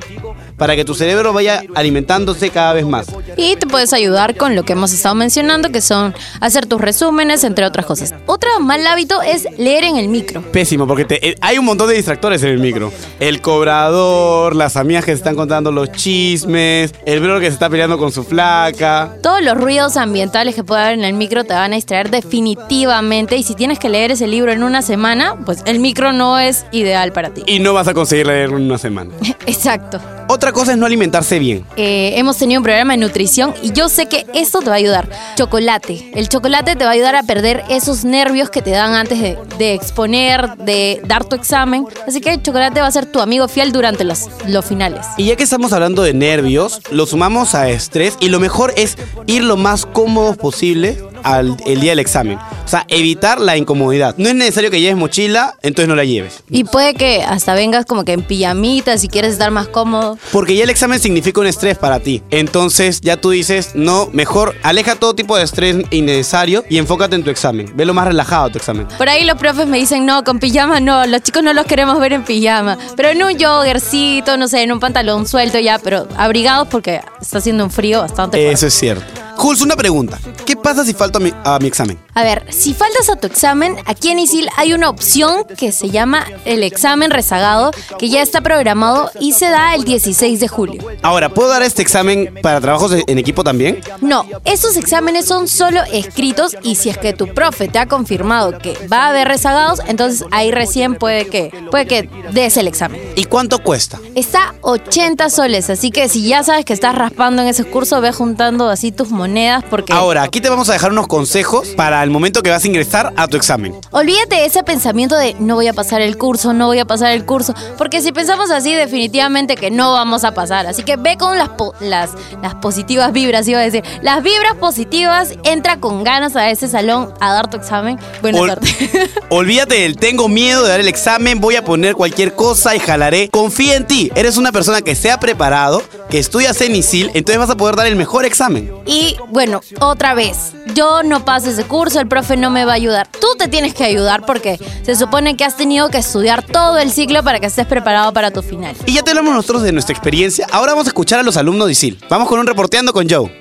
Para 0.58 0.76
que 0.76 0.84
tu 0.84 0.94
cerebro 0.94 1.32
vaya 1.32 1.62
alimentándose 1.74 2.50
cada 2.50 2.72
vez 2.74 2.84
más. 2.86 3.06
Y 3.36 3.56
te 3.56 3.66
puedes 3.66 3.92
ayudar 3.92 4.36
con 4.36 4.54
lo 4.56 4.64
que 4.64 4.72
hemos 4.74 4.92
estado 4.92 5.14
mencionando, 5.14 5.70
que 5.70 5.80
son 5.80 6.14
hacer 6.40 6.66
tus 6.66 6.80
resúmenes, 6.80 7.44
entre 7.44 7.64
otras 7.64 7.86
cosas. 7.86 8.12
Otro 8.26 8.50
mal 8.60 8.86
hábito 8.86 9.22
es 9.22 9.46
leer 9.56 9.84
en 9.84 9.96
el 9.96 10.08
micro. 10.08 10.42
Pésimo, 10.52 10.86
porque 10.86 11.04
te- 11.04 11.28
eh, 11.30 11.34
hay 11.40 11.58
un 11.58 11.64
montón 11.64 11.88
de 11.88 11.94
distractores 11.94 12.42
en 12.42 12.50
el 12.50 12.58
micro. 12.58 12.92
El 13.20 13.40
cobrador, 13.40 14.54
las 14.56 14.76
amigas 14.76 15.04
que 15.04 15.12
se 15.12 15.18
están 15.18 15.36
contando 15.36 15.70
los 15.72 15.92
chismes, 15.92 16.92
el 17.06 17.20
bro 17.20 17.38
que 17.40 17.46
se 17.46 17.52
está 17.52 17.70
peleando 17.70 17.96
con 17.96 18.10
su 18.12 18.24
flaca. 18.24 19.12
Todos 19.22 19.42
los 19.42 19.56
ruidos 19.56 19.96
ambientales 19.96 20.54
que 20.54 20.64
pueda 20.64 20.86
haber 20.86 20.98
en 20.98 21.04
el 21.04 21.14
micro 21.14 21.44
te 21.44 21.54
van 21.54 21.72
a 21.72 21.76
distraer 21.76 22.10
definitivamente. 22.10 23.36
Y 23.36 23.42
si 23.42 23.54
tienes 23.54 23.78
que 23.78 23.88
leer 23.88 24.10
ese 24.10 24.26
libro 24.26 24.52
en 24.52 24.62
una 24.62 24.82
semana, 24.82 25.36
pues 25.46 25.62
el 25.66 25.78
micro 25.80 26.12
no 26.12 26.38
es 26.38 26.64
ideal 26.72 27.12
para 27.12 27.30
ti. 27.30 27.42
Y 27.46 27.60
no 27.60 27.72
vas 27.74 27.88
a 27.88 27.94
conseguir 27.94 28.26
leerlo 28.26 28.56
en 28.56 28.64
una 28.64 28.78
semana. 28.78 29.10
Exacto. 29.46 30.00
Otra 30.28 30.47
cosa 30.52 30.72
es 30.72 30.78
no 30.78 30.86
alimentarse 30.86 31.38
bien. 31.38 31.64
Eh, 31.76 32.14
hemos 32.16 32.36
tenido 32.36 32.60
un 32.60 32.64
programa 32.64 32.94
de 32.94 32.98
nutrición 32.98 33.54
y 33.62 33.72
yo 33.72 33.88
sé 33.88 34.06
que 34.06 34.26
esto 34.34 34.60
te 34.60 34.66
va 34.66 34.74
a 34.74 34.78
ayudar. 34.78 35.08
Chocolate. 35.36 36.10
El 36.14 36.28
chocolate 36.28 36.76
te 36.76 36.84
va 36.84 36.90
a 36.90 36.94
ayudar 36.94 37.16
a 37.16 37.22
perder 37.22 37.64
esos 37.68 38.04
nervios 38.04 38.50
que 38.50 38.62
te 38.62 38.70
dan 38.70 38.94
antes 38.94 39.20
de, 39.20 39.38
de 39.58 39.74
exponer, 39.74 40.56
de 40.56 41.00
dar 41.06 41.24
tu 41.24 41.36
examen. 41.36 41.86
Así 42.06 42.20
que 42.20 42.34
el 42.34 42.42
chocolate 42.42 42.80
va 42.80 42.86
a 42.86 42.90
ser 42.90 43.06
tu 43.06 43.20
amigo 43.20 43.48
fiel 43.48 43.72
durante 43.72 44.04
los, 44.04 44.28
los 44.46 44.64
finales. 44.64 45.06
Y 45.16 45.26
ya 45.26 45.36
que 45.36 45.42
estamos 45.42 45.72
hablando 45.72 46.02
de 46.02 46.14
nervios, 46.14 46.80
lo 46.90 47.06
sumamos 47.06 47.54
a 47.54 47.68
estrés 47.68 48.16
y 48.20 48.28
lo 48.28 48.40
mejor 48.40 48.72
es 48.76 48.96
ir 49.26 49.44
lo 49.44 49.56
más 49.56 49.86
cómodos 49.86 50.36
posible 50.36 50.98
al 51.22 51.56
el 51.66 51.80
día 51.80 51.92
del 51.92 51.98
examen. 51.98 52.38
O 52.38 52.68
sea, 52.68 52.84
evitar 52.88 53.40
la 53.40 53.56
incomodidad. 53.56 54.14
No 54.18 54.28
es 54.28 54.34
necesario 54.34 54.70
que 54.70 54.80
lleves 54.80 54.96
mochila, 54.96 55.56
entonces 55.62 55.88
no 55.88 55.96
la 55.96 56.04
lleves. 56.04 56.42
Y 56.50 56.64
puede 56.64 56.94
que 56.94 57.22
hasta 57.22 57.54
vengas 57.54 57.86
como 57.86 58.04
que 58.04 58.12
en 58.12 58.22
pijamita 58.22 58.98
si 58.98 59.08
quieres 59.08 59.32
estar 59.32 59.50
más 59.50 59.68
cómodo. 59.68 60.18
Porque 60.32 60.54
ya 60.54 60.64
el 60.64 60.70
examen 60.70 60.98
significa 61.00 61.40
un 61.40 61.46
estrés 61.46 61.78
para 61.78 62.00
ti. 62.00 62.22
Entonces 62.30 63.00
ya 63.00 63.16
tú 63.16 63.30
dices, 63.30 63.70
no, 63.74 64.08
mejor 64.12 64.54
aleja 64.62 64.96
todo 64.96 65.14
tipo 65.14 65.36
de 65.36 65.44
estrés 65.44 65.76
innecesario 65.90 66.64
y 66.68 66.78
enfócate 66.78 67.16
en 67.16 67.24
tu 67.24 67.30
examen. 67.30 67.72
Ve 67.74 67.84
lo 67.84 67.94
más 67.94 68.06
relajado 68.06 68.50
tu 68.50 68.58
examen. 68.58 68.86
Por 68.98 69.08
ahí 69.08 69.24
los 69.24 69.38
profes 69.38 69.66
me 69.66 69.78
dicen, 69.78 70.06
no, 70.06 70.24
con 70.24 70.38
pijama 70.38 70.80
no, 70.80 71.06
los 71.06 71.22
chicos 71.22 71.42
no 71.42 71.52
los 71.52 71.66
queremos 71.66 71.98
ver 72.00 72.12
en 72.12 72.24
pijama. 72.24 72.78
Pero 72.96 73.08
en 73.08 73.22
un 73.22 73.38
joggercito, 73.38 74.36
no 74.36 74.48
sé, 74.48 74.62
en 74.62 74.72
un 74.72 74.80
pantalón 74.80 75.26
suelto 75.26 75.58
ya, 75.58 75.78
pero 75.78 76.06
abrigados 76.16 76.68
porque 76.68 77.00
está 77.20 77.38
haciendo 77.38 77.64
un 77.64 77.70
frío 77.70 78.00
bastante 78.00 78.36
fuerte. 78.36 78.52
Eso 78.52 78.66
es 78.66 78.74
cierto. 78.74 79.17
Jules, 79.38 79.60
una 79.60 79.76
pregunta. 79.76 80.18
¿Qué 80.44 80.56
pasa 80.56 80.84
si 80.84 80.94
falto 80.94 81.18
a 81.18 81.20
mi, 81.20 81.32
a 81.44 81.60
mi 81.60 81.68
examen? 81.68 81.96
A 82.14 82.24
ver, 82.24 82.44
si 82.52 82.74
faltas 82.74 83.08
a 83.08 83.14
tu 83.14 83.28
examen, 83.28 83.76
aquí 83.86 84.08
en 84.10 84.18
ISIL 84.18 84.48
hay 84.56 84.72
una 84.72 84.88
opción 84.88 85.44
que 85.56 85.70
se 85.70 85.90
llama 85.90 86.26
el 86.44 86.64
examen 86.64 87.12
rezagado, 87.12 87.70
que 88.00 88.08
ya 88.08 88.20
está 88.20 88.40
programado 88.40 89.12
y 89.20 89.34
se 89.34 89.48
da 89.48 89.76
el 89.76 89.84
16 89.84 90.40
de 90.40 90.48
julio. 90.48 90.82
Ahora, 91.02 91.28
¿puedo 91.28 91.50
dar 91.50 91.62
este 91.62 91.82
examen 91.82 92.34
para 92.42 92.60
trabajos 92.60 92.92
en 93.06 93.18
equipo 93.18 93.44
también? 93.44 93.80
No, 94.00 94.26
esos 94.44 94.76
exámenes 94.76 95.26
son 95.26 95.46
solo 95.46 95.82
escritos 95.92 96.56
y 96.64 96.74
si 96.74 96.90
es 96.90 96.98
que 96.98 97.12
tu 97.12 97.32
profe 97.32 97.68
te 97.68 97.78
ha 97.78 97.86
confirmado 97.86 98.58
que 98.58 98.76
va 98.92 99.04
a 99.04 99.08
haber 99.10 99.28
rezagados, 99.28 99.80
entonces 99.86 100.26
ahí 100.32 100.50
recién 100.50 100.96
puede 100.96 101.28
que, 101.28 101.52
puede 101.70 101.86
que 101.86 102.10
des 102.32 102.56
el 102.56 102.66
examen. 102.66 103.00
¿Y 103.14 103.26
cuánto 103.26 103.62
cuesta? 103.62 104.00
Está 104.16 104.56
80 104.62 105.30
soles, 105.30 105.70
así 105.70 105.92
que 105.92 106.08
si 106.08 106.26
ya 106.26 106.42
sabes 106.42 106.64
que 106.64 106.72
estás 106.72 106.96
raspando 106.96 107.42
en 107.42 107.48
ese 107.48 107.62
curso, 107.62 108.00
ve 108.00 108.10
juntando 108.12 108.68
así 108.68 108.90
tus 108.90 109.10
monedas 109.10 109.27
porque... 109.70 109.92
Ahora, 109.92 110.22
aquí 110.22 110.40
te 110.40 110.48
vamos 110.48 110.68
a 110.68 110.72
dejar 110.72 110.92
unos 110.92 111.06
consejos 111.06 111.68
para 111.76 112.02
el 112.02 112.10
momento 112.10 112.42
que 112.42 112.50
vas 112.50 112.64
a 112.64 112.66
ingresar 112.66 113.12
a 113.16 113.28
tu 113.28 113.36
examen. 113.36 113.74
Olvídate 113.90 114.36
de 114.36 114.44
ese 114.46 114.62
pensamiento 114.62 115.16
de 115.16 115.34
no 115.38 115.54
voy 115.56 115.66
a 115.68 115.72
pasar 115.72 116.00
el 116.00 116.16
curso, 116.16 116.52
no 116.52 116.66
voy 116.66 116.78
a 116.78 116.84
pasar 116.84 117.12
el 117.12 117.24
curso, 117.24 117.54
porque 117.76 118.00
si 118.00 118.12
pensamos 118.12 118.50
así 118.50 118.74
definitivamente 118.74 119.56
que 119.56 119.70
no 119.70 119.92
vamos 119.92 120.24
a 120.24 120.32
pasar. 120.32 120.66
Así 120.66 120.82
que 120.82 120.96
ve 120.96 121.16
con 121.16 121.36
las, 121.38 121.50
po- 121.50 121.74
las, 121.80 122.10
las 122.42 122.54
positivas 122.56 123.12
vibras, 123.12 123.46
iba 123.48 123.58
a 123.60 123.62
decir. 123.62 123.84
Las 124.02 124.22
vibras 124.22 124.54
positivas, 124.58 125.34
entra 125.44 125.78
con 125.78 126.04
ganas 126.04 126.36
a 126.36 126.50
ese 126.50 126.68
salón 126.68 127.12
a 127.20 127.32
dar 127.32 127.50
tu 127.50 127.56
examen. 127.56 127.98
Buena 128.22 128.38
Ol- 128.40 128.46
suerte. 128.48 129.10
Olvídate 129.30 129.74
del 129.80 129.96
tengo 129.96 130.28
miedo 130.28 130.62
de 130.62 130.70
dar 130.70 130.80
el 130.80 130.88
examen, 130.88 131.40
voy 131.40 131.56
a 131.56 131.64
poner 131.64 131.94
cualquier 131.94 132.34
cosa 132.34 132.74
y 132.74 132.78
jalaré. 132.78 133.28
Confía 133.30 133.76
en 133.76 133.86
ti. 133.86 134.10
Eres 134.14 134.36
una 134.36 134.52
persona 134.52 134.80
que 134.82 134.94
se 134.94 135.10
ha 135.10 135.20
preparado, 135.20 135.82
que 136.08 136.18
estudias 136.18 136.60
en 136.62 136.74
ISIL, 136.76 137.10
entonces 137.14 137.38
vas 137.38 137.50
a 137.50 137.56
poder 137.56 137.76
dar 137.76 137.86
el 137.86 137.96
mejor 137.96 138.24
examen. 138.24 138.72
Y 138.86 139.16
bueno, 139.26 139.60
otra 139.80 140.14
vez, 140.14 140.52
yo 140.74 141.02
no 141.02 141.24
paso 141.24 141.50
ese 141.50 141.64
curso, 141.64 142.00
el 142.00 142.08
profe 142.08 142.36
no 142.36 142.50
me 142.50 142.64
va 142.64 142.72
a 142.72 142.76
ayudar. 142.76 143.08
Tú 143.08 143.26
te 143.38 143.48
tienes 143.48 143.74
que 143.74 143.84
ayudar 143.84 144.24
porque 144.24 144.58
se 144.82 144.96
supone 144.96 145.36
que 145.36 145.44
has 145.44 145.56
tenido 145.56 145.88
que 145.90 145.98
estudiar 145.98 146.42
todo 146.44 146.78
el 146.78 146.90
ciclo 146.90 147.22
para 147.22 147.40
que 147.40 147.46
estés 147.46 147.66
preparado 147.66 148.12
para 148.12 148.30
tu 148.30 148.42
final. 148.42 148.74
Y 148.86 148.94
ya 148.94 149.02
te 149.02 149.10
hablamos 149.10 149.34
nosotros 149.34 149.62
de 149.62 149.72
nuestra 149.72 149.94
experiencia. 149.94 150.46
Ahora 150.50 150.72
vamos 150.72 150.86
a 150.86 150.90
escuchar 150.90 151.18
a 151.18 151.22
los 151.22 151.36
alumnos 151.36 151.66
de 151.66 151.72
ISIL. 151.72 151.98
Vamos 152.08 152.28
con 152.28 152.38
un 152.38 152.46
reporteando 152.46 152.92
con 152.92 153.08
Joe. 153.08 153.37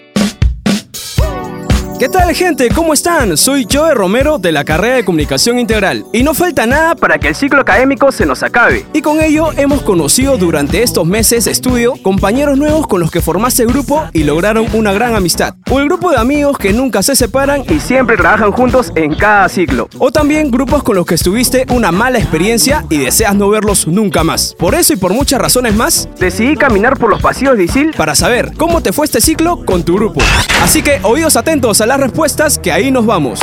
¿Qué 1.99 2.09
tal 2.09 2.31
gente? 2.35 2.69
¿Cómo 2.69 2.93
están? 2.93 3.35
Soy 3.37 3.67
Joe 3.67 3.95
Romero 3.95 4.37
de 4.37 4.51
la 4.51 4.63
carrera 4.63 4.97
de 4.97 5.03
Comunicación 5.03 5.57
Integral 5.57 6.05
y 6.13 6.21
no 6.21 6.35
falta 6.35 6.67
nada 6.67 6.93
para 6.93 7.17
que 7.17 7.29
el 7.29 7.33
ciclo 7.33 7.61
académico 7.61 8.11
se 8.11 8.27
nos 8.27 8.43
acabe. 8.43 8.85
Y 8.93 9.01
con 9.01 9.19
ello 9.19 9.49
hemos 9.57 9.81
conocido 9.81 10.37
durante 10.37 10.83
estos 10.83 11.07
meses 11.07 11.45
de 11.45 11.51
estudio 11.51 11.95
compañeros 12.03 12.55
nuevos 12.55 12.85
con 12.85 12.99
los 12.99 13.09
que 13.09 13.19
formaste 13.19 13.65
grupo 13.65 14.07
y 14.13 14.25
lograron 14.25 14.67
una 14.73 14.93
gran 14.93 15.15
amistad. 15.15 15.55
O 15.71 15.79
el 15.79 15.85
grupo 15.85 16.11
de 16.11 16.17
amigos 16.17 16.59
que 16.59 16.71
nunca 16.71 17.01
se 17.01 17.15
separan 17.15 17.63
y 17.67 17.79
siempre 17.79 18.15
trabajan 18.15 18.51
juntos 18.51 18.91
en 18.93 19.15
cada 19.15 19.49
ciclo. 19.49 19.89
O 19.97 20.11
también 20.11 20.51
grupos 20.51 20.83
con 20.83 20.97
los 20.97 21.05
que 21.07 21.15
estuviste 21.15 21.65
una 21.71 21.91
mala 21.91 22.19
experiencia 22.19 22.85
y 22.91 22.97
deseas 22.99 23.33
no 23.33 23.49
verlos 23.49 23.87
nunca 23.87 24.23
más. 24.23 24.55
Por 24.59 24.75
eso 24.75 24.93
y 24.93 24.97
por 24.97 25.13
muchas 25.13 25.41
razones 25.41 25.75
más, 25.75 26.07
decidí 26.19 26.57
caminar 26.57 26.99
por 26.99 27.09
los 27.09 27.23
pasillos 27.23 27.57
de 27.57 27.63
ISIL 27.63 27.93
para 27.97 28.13
saber 28.13 28.51
cómo 28.55 28.81
te 28.81 28.93
fue 28.93 29.07
este 29.07 29.19
ciclo 29.19 29.65
con 29.65 29.81
tu 29.81 29.95
grupo. 29.95 30.21
Así 30.61 30.83
que 30.83 30.99
oídos 31.01 31.35
atentos 31.35 31.81
a 31.81 31.86
las 31.87 31.99
respuestas 31.99 32.59
que 32.59 32.71
ahí 32.71 32.91
nos 32.91 33.05
vamos. 33.05 33.39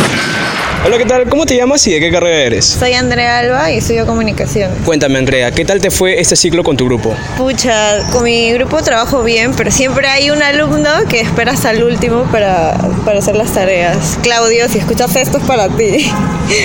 Hola, 0.84 0.98
¿qué 0.98 1.06
tal? 1.06 1.26
¿Cómo 1.30 1.46
te 1.46 1.56
llamas 1.56 1.86
y 1.86 1.92
de 1.94 2.00
qué 2.00 2.10
carrera 2.12 2.42
eres? 2.42 2.66
Soy 2.66 2.92
Andrea 2.92 3.38
Alba 3.38 3.72
y 3.72 3.78
estudio 3.78 4.04
comunicación. 4.04 4.70
Cuéntame, 4.84 5.18
Andrea, 5.18 5.50
¿qué 5.50 5.64
tal 5.64 5.80
te 5.80 5.90
fue 5.90 6.20
este 6.20 6.36
ciclo 6.36 6.62
con 6.62 6.76
tu 6.76 6.84
grupo? 6.84 7.14
Pucha, 7.38 8.06
con 8.12 8.24
mi 8.24 8.52
grupo 8.52 8.82
trabajo 8.82 9.22
bien, 9.22 9.54
pero 9.56 9.70
siempre 9.70 10.06
hay 10.08 10.30
un 10.30 10.42
alumno 10.42 10.90
que 11.08 11.20
espera 11.20 11.52
hasta 11.52 11.70
el 11.70 11.84
último 11.84 12.24
para, 12.24 12.76
para 13.06 13.20
hacer 13.20 13.34
las 13.34 13.52
tareas. 13.52 14.18
Claudio, 14.22 14.68
si 14.68 14.78
escuchas 14.78 15.16
esto 15.16 15.38
es 15.38 15.44
para 15.44 15.70
ti. 15.70 16.12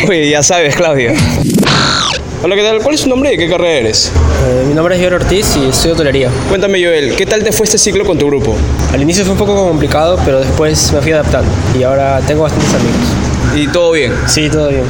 Oye, 0.05 0.29
ya 0.29 0.43
sabes, 0.43 0.75
Claudio. 0.75 1.13
Hola, 2.41 2.55
¿qué 2.55 2.63
tal? 2.63 2.81
¿Cuál 2.81 2.95
es 2.95 3.01
tu 3.01 3.09
nombre 3.09 3.33
y 3.33 3.37
de 3.37 3.43
qué 3.43 3.49
carrera 3.49 3.79
eres? 3.79 4.13
Eh, 4.47 4.63
mi 4.65 4.73
nombre 4.73 4.95
es 4.95 5.01
Joel 5.01 5.15
Ortiz 5.15 5.57
y 5.57 5.67
estudio 5.67 5.93
hotelería. 5.93 6.29
Cuéntame, 6.47 6.81
Joel, 6.81 7.13
¿qué 7.17 7.25
tal 7.25 7.43
te 7.43 7.51
fue 7.51 7.65
este 7.65 7.77
ciclo 7.77 8.05
con 8.05 8.17
tu 8.17 8.27
grupo? 8.27 8.55
Al 8.93 9.01
inicio 9.01 9.25
fue 9.25 9.33
un 9.33 9.39
poco 9.39 9.55
complicado, 9.67 10.17
pero 10.23 10.39
después 10.39 10.93
me 10.93 11.01
fui 11.01 11.11
adaptando 11.11 11.51
y 11.77 11.83
ahora 11.83 12.21
tengo 12.25 12.43
bastantes 12.43 12.73
amigos. 12.73 13.57
¿Y 13.57 13.67
todo 13.67 13.91
bien? 13.91 14.13
Sí, 14.27 14.49
todo 14.49 14.69
bien. 14.69 14.85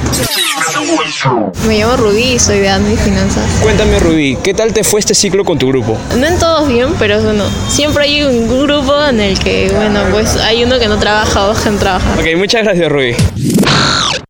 Me 1.68 1.80
llamo 1.80 1.98
Rubí 1.98 2.34
y 2.34 2.40
soy 2.40 2.60
de 2.60 2.70
Admin 2.70 2.94
y 2.94 2.98
Finanzas. 2.98 3.44
Cuéntame, 3.64 3.98
Rubí, 4.00 4.38
¿qué 4.44 4.54
tal 4.54 4.72
te 4.72 4.84
fue 4.84 5.00
este 5.00 5.16
ciclo 5.16 5.44
con 5.44 5.58
tu 5.58 5.70
grupo? 5.70 5.98
No 6.20 6.28
en 6.28 6.38
todos 6.38 6.68
bien, 6.68 6.90
pero 7.00 7.20
bueno, 7.24 7.46
siempre 7.68 8.04
hay 8.04 8.22
un 8.24 8.48
grupo 8.48 8.94
en 9.06 9.20
el 9.22 9.40
que, 9.40 9.72
bueno, 9.76 10.02
pues 10.12 10.36
hay 10.36 10.64
uno 10.64 10.78
que 10.78 10.88
no 10.88 11.00
trabaja, 11.00 11.40
dos 11.40 11.60
que 11.60 11.72
no 11.72 11.80
trabajan. 11.80 12.20
Ok, 12.20 12.26
muchas 12.38 12.64
gracias, 12.64 12.92
Rubí. 12.92 13.16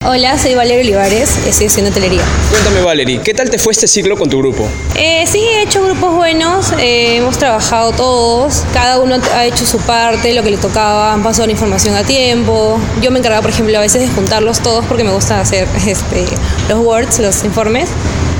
Hola, 0.06 0.40
soy 0.40 0.56
Valeria 0.56 0.80
Olivares, 0.80 1.30
estoy 1.46 1.68
haciendo 1.68 1.92
hotelería. 1.92 2.22
Cuéntame, 2.50 2.80
Valerie, 2.80 3.20
¿qué 3.22 3.34
tal 3.34 3.50
te 3.50 3.60
fue 3.60 3.74
este 3.74 3.86
ciclo 3.86 4.16
con 4.16 4.30
tu 4.30 4.38
grupo? 4.38 4.66
Eh, 4.96 5.26
sí, 5.28 5.40
he 5.40 5.64
hecho 5.64 5.84
grupos 5.84 6.16
buenos, 6.16 6.72
eh, 6.80 7.18
hemos 7.18 7.38
trabajado 7.38 7.92
todos, 7.92 8.64
cada 8.74 8.98
uno 9.00 9.18
ha 9.36 9.46
hecho 9.46 9.66
su 9.66 9.78
parte, 9.80 10.34
lo 10.34 10.42
que 10.42 10.52
le 10.52 10.58
tocaba, 10.58 11.12
han 11.12 11.22
pasado 11.22 11.48
la 11.48 11.52
información 11.52 11.96
a 11.96 12.06
tiempo. 12.06 12.80
Yo 13.02 13.12
me 13.12 13.20
encargaba, 13.20 13.42
por 13.42 13.52
ejemplo, 13.52 13.78
a 13.78 13.82
veces 13.82 14.00
de 14.00 14.08
juntarlos 14.08 14.62
todos 14.62 14.86
porque 14.86 15.04
me 15.04 15.12
gusta 15.12 15.42
hacer 15.42 15.68
este, 15.86 16.24
los 16.70 16.80
words, 16.80 17.20
los 17.20 17.44
informes. 17.44 17.90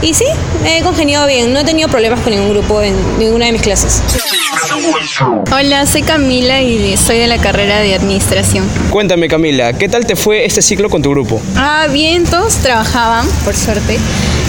Y 0.02 0.14
sí, 0.14 0.26
he 0.66 0.82
congeniado 0.82 1.28
bien, 1.28 1.52
no 1.52 1.60
he 1.60 1.66
tenido 1.66 1.90
problemas 1.90 2.22
con 2.22 2.32
ningún 2.32 2.52
grupo 2.52 2.82
en 2.82 2.96
ninguna 3.18 3.48
de 3.48 3.52
mis 3.52 3.62
clases. 3.62 4.02
Hola, 5.52 5.86
soy 5.86 6.04
Camila 6.04 6.62
y 6.62 6.96
soy 6.96 7.18
de 7.18 7.28
la 7.28 7.38
carrera 7.38 7.80
de 7.80 7.96
administración. 7.96 8.66
Cuéntame, 8.92 9.28
Camila, 9.28 9.74
¿qué 9.74 9.90
tal 9.90 10.06
te 10.06 10.16
fue 10.16 10.46
este 10.46 10.62
ciclo 10.62 10.90
con 10.90 11.02
tu 11.02 11.10
grupo? 11.12 11.42
Ah, 11.58 11.88
bien, 11.92 12.24
todos 12.24 12.56
trabajaban, 12.58 13.28
por 13.44 13.56
suerte, 13.56 14.00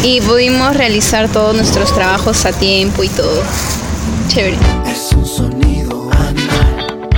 y 0.04 0.20
pudimos 0.20 0.76
realizar 0.76 1.28
todos 1.28 1.56
nuestros 1.56 1.92
trabajos 1.92 2.44
a 2.44 2.52
tiempo 2.52 3.02
y 3.02 3.08
todo. 3.08 3.42
Chévere. 4.28 4.56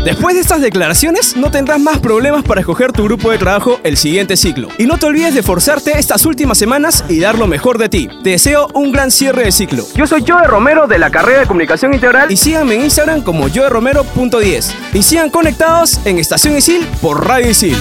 Después 0.05 0.35
de 0.35 0.41
estas 0.41 0.61
declaraciones, 0.61 1.37
no 1.37 1.53
tendrás 1.53 1.79
más 1.79 2.01
problemas 2.01 2.43
para 2.43 2.61
escoger 2.61 2.91
tu 2.91 3.05
grupo 3.05 3.31
de 3.31 3.39
trabajo 3.39 3.79
el 3.85 3.97
siguiente 3.97 4.37
ciclo. 4.37 4.67
Y 4.77 4.87
no 4.87 4.99
te 4.99 5.07
olvides 5.07 5.33
de 5.33 5.45
forzarte 5.45 5.97
estas 5.97 6.27
últimas 6.27 6.59
semanas 6.59 7.05
y 7.09 7.21
dar 7.21 7.39
lo 7.39 7.47
mejor 7.47 7.79
de 7.79 7.89
ti. 7.89 8.09
Te 8.25 8.31
deseo 8.31 8.67
un 8.75 8.91
gran 8.91 9.13
cierre 9.13 9.45
de 9.45 9.53
ciclo. 9.53 9.85
Yo 9.95 10.09
soy 10.09 10.25
Joe 10.27 10.45
Romero 10.49 10.89
de 10.89 10.99
la 10.99 11.11
carrera 11.11 11.41
de 11.41 11.47
Comunicación 11.47 11.95
Integral 11.95 12.33
y 12.33 12.37
síganme 12.37 12.75
en 12.75 12.83
Instagram 12.83 13.23
como 13.23 13.49
joeromero.10. 13.49 14.73
Y 14.93 15.03
sigan 15.05 15.31
conectados 15.31 16.05
en 16.05 16.19
Estación 16.19 16.57
Isil 16.57 16.85
por 17.01 17.25
Radio 17.25 17.51
Isil. 17.51 17.77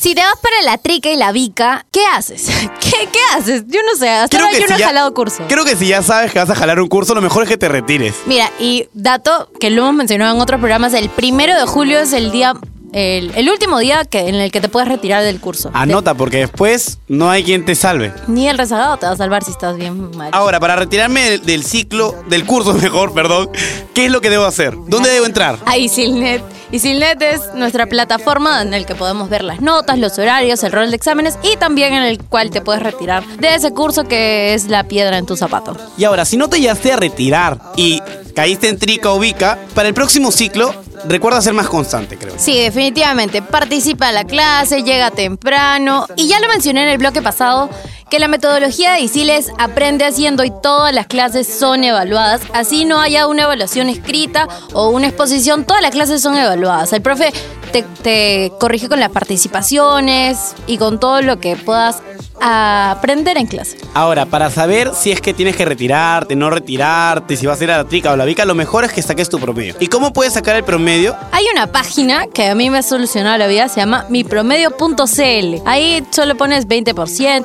Si 0.00 0.14
te 0.14 0.20
vas 0.20 0.34
para 0.40 0.62
la 0.62 0.78
trica 0.78 1.10
y 1.10 1.16
la 1.16 1.32
vica, 1.32 1.84
¿qué 1.90 2.04
haces? 2.14 2.46
¿Qué, 2.80 3.08
qué 3.12 3.18
haces? 3.36 3.64
Yo 3.66 3.80
no 3.82 3.98
sé, 3.98 4.08
hasta 4.08 4.38
ahora 4.38 4.52
yo 4.58 4.66
no 4.68 4.76
he 4.76 4.78
ya- 4.78 4.86
jalado 4.86 5.12
curso. 5.12 5.42
Creo 5.48 5.64
que 5.64 5.74
si 5.74 5.88
ya 5.88 6.02
sabes 6.02 6.32
que 6.32 6.38
vas 6.38 6.50
a 6.50 6.54
jalar 6.54 6.80
un 6.80 6.86
curso, 6.88 7.14
lo 7.14 7.20
mejor 7.20 7.42
es 7.42 7.48
que 7.48 7.56
te 7.58 7.68
retires. 7.68 8.14
Mira, 8.26 8.50
y 8.60 8.88
dato 8.94 9.50
que 9.58 9.70
lo 9.70 9.82
hemos 9.82 9.94
mencionado 9.94 10.34
en 10.36 10.40
otros 10.40 10.60
programas, 10.60 10.94
el 10.94 11.08
primero 11.08 11.54
de 11.58 11.66
julio 11.66 11.98
es 11.98 12.12
el 12.12 12.30
día, 12.30 12.54
el, 12.92 13.32
el 13.34 13.50
último 13.50 13.78
día 13.78 14.04
que, 14.04 14.28
en 14.28 14.34
el 14.34 14.50
que 14.50 14.60
te 14.60 14.68
puedes 14.68 14.88
retirar 14.88 15.22
del 15.22 15.40
curso. 15.40 15.70
Anota, 15.74 16.14
porque 16.14 16.38
después 16.38 16.98
no 17.08 17.30
hay 17.30 17.44
quien 17.44 17.64
te 17.64 17.74
salve. 17.74 18.12
Ni 18.26 18.48
el 18.48 18.58
rezagado 18.58 18.96
te 18.96 19.06
va 19.06 19.12
a 19.12 19.16
salvar 19.16 19.44
si 19.44 19.50
estás 19.50 19.76
bien 19.76 20.16
mal. 20.16 20.30
Ahora, 20.32 20.60
para 20.60 20.76
retirarme 20.76 21.30
del, 21.30 21.44
del 21.44 21.64
ciclo, 21.64 22.14
del 22.28 22.44
curso 22.44 22.72
mejor, 22.82 23.12
perdón, 23.12 23.50
¿qué 23.94 24.06
es 24.06 24.12
lo 24.12 24.20
que 24.20 24.30
debo 24.30 24.44
hacer? 24.44 24.74
¿Dónde 24.86 25.10
debo 25.10 25.26
entrar? 25.26 25.58
A 25.66 25.76
Isilnet. 25.76 26.42
Isilnet 26.70 27.20
es 27.22 27.40
nuestra 27.54 27.86
plataforma 27.86 28.60
en 28.60 28.70
la 28.70 28.84
que 28.84 28.94
podemos 28.94 29.30
ver 29.30 29.42
las 29.42 29.60
notas, 29.60 29.98
los 29.98 30.18
horarios, 30.18 30.62
el 30.64 30.72
rol 30.72 30.90
de 30.90 30.96
exámenes 30.96 31.38
y 31.42 31.56
también 31.56 31.94
en 31.94 32.02
el 32.02 32.22
cual 32.22 32.50
te 32.50 32.60
puedes 32.60 32.82
retirar 32.82 33.26
de 33.38 33.54
ese 33.54 33.72
curso 33.72 34.04
que 34.04 34.52
es 34.52 34.66
la 34.66 34.84
piedra 34.84 35.16
en 35.16 35.24
tu 35.24 35.36
zapato. 35.36 35.76
Y 35.96 36.04
ahora, 36.04 36.26
si 36.26 36.36
no 36.36 36.48
te 36.48 36.60
llegaste 36.60 36.92
a 36.92 36.96
retirar 36.96 37.58
y 37.76 38.02
caíste 38.34 38.68
en 38.68 38.78
trica 38.78 39.10
o 39.10 39.18
vica, 39.18 39.58
para 39.74 39.88
el 39.88 39.94
próximo 39.94 40.30
ciclo, 40.30 40.74
recuerda 41.06 41.40
ser 41.40 41.54
más 41.54 41.68
constante, 41.68 42.16
creo. 42.16 42.34
Sí, 42.36 42.60
definitivamente. 42.60 43.42
Participa 43.42 44.08
en 44.08 44.14
la 44.14 44.24
clase, 44.24 44.82
llega 44.82 45.10
temprano. 45.10 46.06
Y 46.16 46.28
ya 46.28 46.40
lo 46.40 46.48
mencioné 46.48 46.82
en 46.82 46.88
el 46.88 46.98
bloque 46.98 47.22
pasado, 47.22 47.70
que 48.10 48.18
la 48.18 48.28
metodología 48.28 48.92
de 48.92 49.00
ISIL 49.00 49.30
es 49.30 49.50
aprende 49.58 50.04
haciendo 50.04 50.44
y 50.44 50.52
todas 50.62 50.94
las 50.94 51.06
clases 51.06 51.46
son 51.46 51.84
evaluadas. 51.84 52.42
Así 52.52 52.84
no 52.84 53.00
haya 53.00 53.26
una 53.26 53.44
evaluación 53.44 53.88
escrita 53.88 54.48
o 54.72 54.90
una 54.90 55.08
exposición, 55.08 55.64
todas 55.64 55.82
las 55.82 55.92
clases 55.92 56.22
son 56.22 56.36
evaluadas. 56.36 56.92
El 56.92 57.02
profe 57.02 57.32
te, 57.72 57.82
te 58.02 58.52
corrige 58.58 58.88
con 58.88 59.00
las 59.00 59.10
participaciones 59.10 60.54
y 60.66 60.78
con 60.78 60.98
todo 60.98 61.22
lo 61.22 61.38
que 61.38 61.56
puedas 61.56 62.02
aprender 62.40 63.36
en 63.36 63.46
clase. 63.46 63.76
Ahora, 63.94 64.26
para 64.26 64.50
saber 64.50 64.92
si 64.94 65.10
es 65.10 65.20
que 65.20 65.34
tienes 65.34 65.56
que 65.56 65.64
retirarte, 65.64 66.36
no 66.36 66.50
retirarte, 66.50 67.36
si 67.36 67.46
vas 67.46 67.60
a 67.60 67.64
ir 67.64 67.70
a 67.70 67.78
la 67.78 67.84
trica 67.84 68.12
o 68.12 68.16
la 68.16 68.24
vica, 68.24 68.44
lo 68.44 68.54
mejor 68.54 68.84
es 68.84 68.92
que 68.92 69.02
saques 69.02 69.28
tu 69.28 69.38
promedio. 69.38 69.74
¿Y 69.80 69.88
cómo 69.88 70.12
puedes 70.12 70.32
sacar 70.32 70.56
el 70.56 70.64
promedio? 70.64 71.16
Hay 71.32 71.44
una 71.52 71.66
página 71.68 72.26
que 72.26 72.48
a 72.48 72.54
mí 72.54 72.70
me 72.70 72.78
ha 72.78 72.82
solucionado 72.82 73.38
la 73.38 73.46
vida, 73.46 73.68
se 73.68 73.80
llama 73.80 74.06
mipromedio.cl. 74.08 75.62
Ahí 75.66 76.04
solo 76.10 76.36
pones 76.36 76.68
20%, 76.68 76.94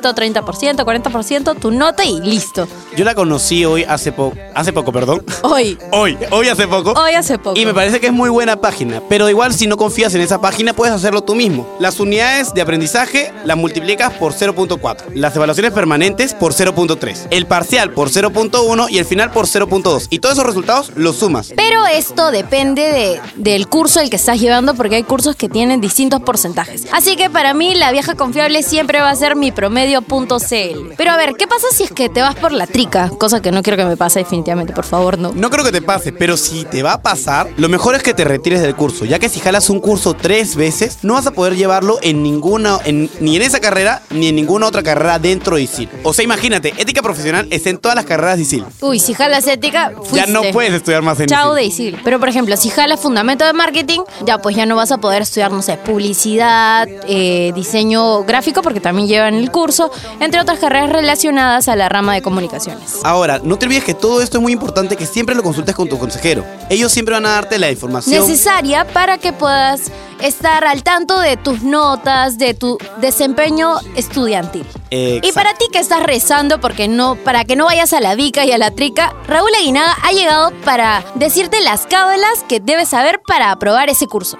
30%, 0.00 0.42
40%, 0.42 1.58
tu 1.58 1.70
nota 1.70 2.04
y 2.04 2.20
listo. 2.20 2.68
Yo 2.96 3.04
la 3.04 3.14
conocí 3.14 3.64
hoy 3.64 3.84
hace 3.84 4.12
poco, 4.12 4.36
hace 4.54 4.72
poco, 4.72 4.92
perdón. 4.92 5.24
Hoy. 5.42 5.78
Hoy, 5.92 6.18
hoy 6.30 6.48
hace 6.48 6.66
poco. 6.66 6.92
Hoy 6.92 7.14
hace 7.14 7.38
poco. 7.38 7.58
Y 7.58 7.64
me 7.64 7.72
parece 7.72 8.00
que 8.00 8.08
es 8.08 8.12
muy 8.12 8.28
buena 8.28 8.56
página, 8.56 9.00
pero 9.08 9.28
igual 9.28 9.54
si 9.54 9.66
no 9.66 9.76
confías 9.76 10.14
en 10.14 10.20
esa 10.20 10.40
página 10.40 10.72
puedes 10.72 10.94
hacerlo 10.94 11.22
tú 11.22 11.34
mismo. 11.34 11.68
Las 11.78 12.00
unidades 12.00 12.52
de 12.52 12.62
aprendizaje 12.62 13.32
las 13.44 13.56
multiplicas 13.56 14.12
por 14.14 14.32
0.4, 14.32 14.83
las 15.14 15.34
evaluaciones 15.36 15.72
permanentes 15.72 16.34
por 16.34 16.52
0.3, 16.52 17.28
el 17.30 17.46
parcial 17.46 17.90
por 17.92 18.10
0.1 18.10 18.86
y 18.90 18.98
el 18.98 19.04
final 19.04 19.30
por 19.30 19.46
0.2. 19.46 20.06
Y 20.10 20.18
todos 20.18 20.34
esos 20.34 20.46
resultados 20.46 20.92
los 20.96 21.16
sumas. 21.16 21.52
Pero 21.56 21.86
esto 21.86 22.30
depende 22.30 22.82
de- 22.82 23.20
del 23.36 23.68
curso 23.68 24.00
el 24.00 24.10
que 24.10 24.16
estás 24.16 24.40
llevando 24.40 24.74
porque 24.74 24.96
hay 24.96 25.02
cursos 25.02 25.36
que 25.36 25.48
tienen 25.48 25.80
distintos 25.80 26.20
porcentajes. 26.20 26.86
Así 26.92 27.16
que 27.16 27.30
para 27.30 27.54
mí 27.54 27.74
la 27.74 27.92
vieja 27.92 28.14
confiable 28.14 28.62
siempre 28.62 29.00
va 29.00 29.10
a 29.10 29.16
ser 29.16 29.36
mi 29.36 29.52
promedio.cl. 29.52 30.94
Pero 30.96 31.10
a 31.10 31.16
ver, 31.16 31.34
¿qué 31.38 31.46
pasa 31.46 31.66
si 31.72 31.84
es 31.84 31.90
que 31.92 32.08
te 32.08 32.20
vas 32.20 32.34
por 32.34 32.52
la 32.52 32.66
trica? 32.66 33.10
Cosa 33.18 33.40
que 33.40 33.50
no 33.50 33.62
quiero 33.62 33.76
que 33.76 33.84
me 33.84 33.96
pase 33.96 34.20
definitivamente, 34.20 34.72
por 34.72 34.84
favor, 34.84 35.18
no. 35.18 35.32
No 35.34 35.50
creo 35.50 35.64
que 35.64 35.72
te 35.72 35.82
pase, 35.82 36.12
pero 36.12 36.36
si 36.36 36.64
te 36.64 36.82
va 36.82 36.94
a 36.94 37.02
pasar, 37.02 37.48
lo 37.56 37.68
mejor 37.68 37.94
es 37.94 38.02
que 38.02 38.14
te 38.14 38.24
retires 38.24 38.60
del 38.62 38.74
curso, 38.74 39.04
ya 39.04 39.18
que 39.18 39.28
si 39.28 39.40
jalas 39.40 39.70
un 39.70 39.80
curso 39.80 40.14
tres 40.14 40.56
veces, 40.56 40.98
no 41.02 41.14
vas 41.14 41.26
a 41.26 41.30
poder 41.32 41.56
llevarlo 41.56 41.98
en 42.02 42.22
ninguna, 42.22 42.78
en- 42.84 43.10
ni 43.20 43.36
en 43.36 43.42
esa 43.42 43.60
carrera, 43.60 44.02
ni 44.10 44.28
en 44.28 44.36
ninguna 44.36 44.66
otra 44.66 44.73
carrera 44.82 45.18
dentro 45.18 45.56
de 45.56 45.62
ISIL. 45.62 45.88
O 46.02 46.12
sea, 46.12 46.24
imagínate, 46.24 46.74
ética 46.76 47.02
profesional 47.02 47.46
está 47.50 47.70
en 47.70 47.78
todas 47.78 47.94
las 47.94 48.04
carreras 48.04 48.36
de 48.36 48.42
ISIL. 48.42 48.64
Uy, 48.80 48.98
si 48.98 49.14
jalas 49.14 49.46
ética, 49.46 49.92
fuiste. 49.96 50.16
Ya 50.16 50.26
no 50.26 50.42
puedes 50.52 50.72
estudiar 50.72 51.02
más 51.02 51.18
en 51.20 51.26
Chao 51.26 51.56
ISIL. 51.56 51.56
de 51.56 51.64
ISIL. 51.64 52.00
Pero 52.04 52.18
por 52.18 52.28
ejemplo, 52.28 52.56
si 52.56 52.70
jalas 52.70 53.00
fundamento 53.00 53.44
de 53.44 53.52
marketing, 53.52 54.00
ya 54.24 54.38
pues 54.38 54.56
ya 54.56 54.66
no 54.66 54.76
vas 54.76 54.92
a 54.92 54.98
poder 54.98 55.22
estudiar, 55.22 55.52
no 55.52 55.62
sé, 55.62 55.76
publicidad, 55.76 56.88
eh, 57.08 57.52
diseño 57.54 58.24
gráfico, 58.24 58.62
porque 58.62 58.80
también 58.80 59.08
llevan 59.08 59.34
el 59.34 59.50
curso, 59.50 59.90
entre 60.20 60.40
otras 60.40 60.58
carreras 60.58 60.90
relacionadas 60.90 61.68
a 61.68 61.76
la 61.76 61.88
rama 61.88 62.14
de 62.14 62.22
comunicaciones. 62.22 63.00
Ahora, 63.04 63.40
no 63.42 63.56
te 63.58 63.66
olvides 63.66 63.84
que 63.84 63.94
todo 63.94 64.22
esto 64.22 64.38
es 64.38 64.42
muy 64.42 64.52
importante 64.52 64.96
que 64.96 65.06
siempre 65.06 65.34
lo 65.34 65.42
consultes 65.42 65.74
con 65.74 65.88
tu 65.88 65.98
consejero. 65.98 66.44
Ellos 66.70 66.92
siempre 66.92 67.14
van 67.14 67.26
a 67.26 67.30
darte 67.30 67.58
la 67.58 67.70
información. 67.70 68.20
Necesaria 68.20 68.84
para 68.86 69.18
que 69.18 69.32
puedas 69.32 69.90
estar 70.22 70.64
al 70.64 70.82
tanto 70.82 71.18
de 71.20 71.36
tus 71.36 71.62
notas, 71.62 72.38
de 72.38 72.54
tu 72.54 72.78
desempeño 73.00 73.76
estudiantil. 73.96 74.63
Eh, 74.90 75.20
y 75.22 75.32
para 75.32 75.54
ti 75.54 75.66
que 75.72 75.78
estás 75.78 76.02
rezando 76.02 76.60
porque 76.60 76.88
no, 76.88 77.16
para 77.16 77.44
que 77.44 77.56
no 77.56 77.64
vayas 77.64 77.92
a 77.92 78.00
la 78.00 78.14
vica 78.14 78.44
y 78.44 78.52
a 78.52 78.58
la 78.58 78.70
trica, 78.70 79.14
Raúl 79.26 79.50
Aguinaga 79.58 79.96
ha 80.02 80.12
llegado 80.12 80.52
para 80.64 81.04
decirte 81.14 81.60
las 81.60 81.86
cábalas 81.86 82.44
que 82.48 82.60
debes 82.60 82.90
saber 82.90 83.20
para 83.26 83.50
aprobar 83.50 83.88
ese 83.88 84.06
curso. 84.06 84.38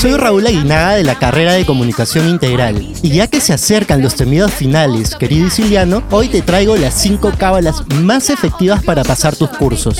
Soy 0.00 0.14
Raúl 0.14 0.46
Aguinaga 0.46 0.94
de 0.94 1.04
la 1.04 1.18
carrera 1.18 1.52
de 1.52 1.66
Comunicación 1.66 2.28
Integral 2.28 2.80
y 3.02 3.10
ya 3.10 3.26
que 3.26 3.40
se 3.40 3.52
acercan 3.52 4.02
los 4.02 4.14
temidos 4.14 4.52
finales, 4.52 5.14
querido 5.14 5.50
Siliano, 5.50 6.02
hoy 6.10 6.28
te 6.28 6.42
traigo 6.42 6.76
las 6.76 6.94
5 6.94 7.32
cábalas 7.38 7.82
más 7.96 8.30
efectivas 8.30 8.82
para 8.82 9.04
pasar 9.04 9.36
tus 9.36 9.50
cursos. 9.50 9.98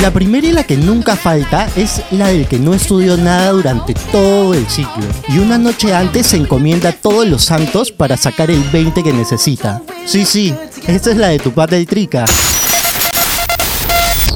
La 0.00 0.10
primera 0.10 0.46
y 0.46 0.52
la 0.52 0.64
que 0.64 0.78
nunca 0.78 1.14
falta 1.14 1.68
es 1.76 2.00
la 2.10 2.28
del 2.28 2.48
que 2.48 2.58
no 2.58 2.72
estudió 2.72 3.18
nada 3.18 3.50
durante 3.50 3.92
todo 4.10 4.54
el 4.54 4.66
ciclo 4.66 5.04
y 5.28 5.38
una 5.38 5.58
noche 5.58 5.94
antes 5.94 6.28
se 6.28 6.38
encomienda 6.38 6.88
a 6.88 6.92
todos 6.92 7.26
los 7.26 7.44
santos 7.44 7.92
para 7.92 8.16
sacar 8.16 8.50
el 8.50 8.62
20 8.62 9.02
que 9.02 9.12
necesita. 9.12 9.82
Sí, 10.06 10.24
sí, 10.24 10.54
esta 10.86 11.10
es 11.10 11.18
la 11.18 11.28
de 11.28 11.38
tu 11.38 11.52
pata 11.52 11.76
trica. 11.84 12.24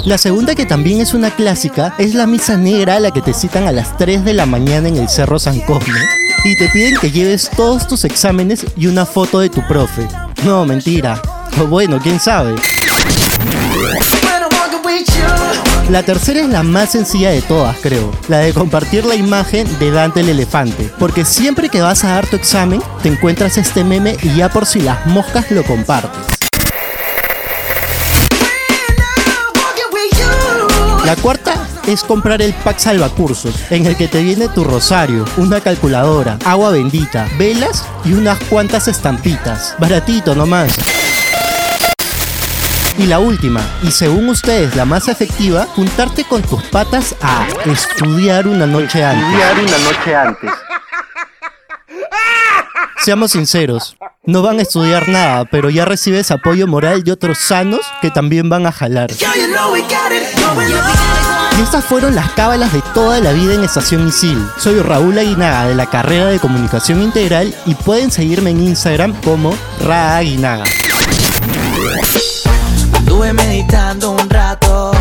La 0.04 0.18
segunda 0.18 0.54
que 0.54 0.66
también 0.66 1.00
es 1.00 1.14
una 1.14 1.30
clásica 1.30 1.94
es 1.96 2.14
la 2.14 2.26
misa 2.26 2.58
negra 2.58 2.96
a 2.96 3.00
la 3.00 3.10
que 3.10 3.22
te 3.22 3.32
citan 3.32 3.66
a 3.66 3.72
las 3.72 3.96
3 3.96 4.22
de 4.22 4.34
la 4.34 4.44
mañana 4.44 4.88
en 4.88 4.98
el 4.98 5.08
Cerro 5.08 5.38
San 5.38 5.60
Cosme 5.60 5.98
y 6.44 6.58
te 6.58 6.68
piden 6.68 6.98
que 7.00 7.10
lleves 7.10 7.50
todos 7.56 7.88
tus 7.88 8.04
exámenes 8.04 8.66
y 8.76 8.86
una 8.86 9.06
foto 9.06 9.40
de 9.40 9.48
tu 9.48 9.66
profe. 9.66 10.06
No, 10.44 10.66
mentira. 10.66 11.22
O 11.58 11.66
bueno, 11.66 11.98
quién 12.02 12.20
sabe. 12.20 12.54
La 15.90 16.02
tercera 16.02 16.40
es 16.40 16.48
la 16.48 16.62
más 16.62 16.92
sencilla 16.92 17.30
de 17.30 17.42
todas, 17.42 17.76
creo. 17.82 18.10
La 18.28 18.38
de 18.38 18.54
compartir 18.54 19.04
la 19.04 19.16
imagen 19.16 19.66
de 19.78 19.90
Dante 19.90 20.20
el 20.20 20.30
elefante. 20.30 20.90
Porque 20.98 21.26
siempre 21.26 21.68
que 21.68 21.82
vas 21.82 22.04
a 22.04 22.12
dar 22.12 22.26
tu 22.26 22.36
examen, 22.36 22.82
te 23.02 23.10
encuentras 23.10 23.58
este 23.58 23.84
meme 23.84 24.16
y 24.22 24.34
ya 24.34 24.48
por 24.48 24.64
si 24.64 24.80
las 24.80 25.06
moscas 25.06 25.50
lo 25.50 25.62
compartes. 25.62 26.34
La 31.04 31.16
cuarta 31.16 31.54
es 31.86 32.02
comprar 32.02 32.40
el 32.40 32.54
pack 32.54 32.78
salvacursos, 32.78 33.54
en 33.70 33.84
el 33.84 33.94
que 33.94 34.08
te 34.08 34.22
viene 34.22 34.48
tu 34.48 34.64
rosario, 34.64 35.26
una 35.36 35.60
calculadora, 35.60 36.38
agua 36.46 36.70
bendita, 36.70 37.28
velas 37.38 37.84
y 38.06 38.14
unas 38.14 38.38
cuantas 38.44 38.88
estampitas. 38.88 39.74
Baratito 39.78 40.34
nomás. 40.34 40.72
Y 42.96 43.06
la 43.06 43.18
última, 43.18 43.60
y 43.82 43.90
según 43.90 44.28
ustedes 44.28 44.76
la 44.76 44.84
más 44.84 45.08
efectiva, 45.08 45.66
juntarte 45.74 46.24
con 46.24 46.42
tus 46.42 46.62
patas 46.64 47.16
a 47.20 47.46
estudiar 47.64 48.46
una 48.46 48.66
noche 48.66 49.02
antes. 49.02 49.26
Estudiar 49.26 49.58
una 49.58 49.78
noche 49.78 50.14
antes. 50.14 50.50
Seamos 53.04 53.32
sinceros, 53.32 53.96
no 54.24 54.42
van 54.42 54.60
a 54.60 54.62
estudiar 54.62 55.08
nada, 55.08 55.44
pero 55.44 55.70
ya 55.70 55.84
recibes 55.84 56.30
apoyo 56.30 56.68
moral 56.68 57.02
de 57.02 57.12
otros 57.12 57.38
sanos 57.38 57.80
que 58.00 58.10
también 58.10 58.48
van 58.48 58.64
a 58.64 58.72
jalar. 58.72 59.10
Y 61.58 61.62
estas 61.62 61.84
fueron 61.84 62.14
las 62.14 62.30
cábalas 62.30 62.72
de 62.72 62.80
toda 62.94 63.20
la 63.20 63.32
vida 63.32 63.54
en 63.54 63.64
Estación 63.64 64.08
Isil. 64.08 64.38
Soy 64.56 64.80
Raúl 64.80 65.18
Aguinaga 65.18 65.66
de 65.66 65.74
la 65.74 65.86
carrera 65.86 66.26
de 66.26 66.38
Comunicación 66.38 67.02
Integral 67.02 67.54
y 67.66 67.74
pueden 67.74 68.10
seguirme 68.10 68.50
en 68.50 68.62
Instagram 68.62 69.12
como 69.20 69.54
Ra 69.84 70.16
Aguinaga. 70.16 70.64
Estuve 73.24 73.42
meditando 73.42 74.10
un 74.10 74.28
rato 74.28 74.92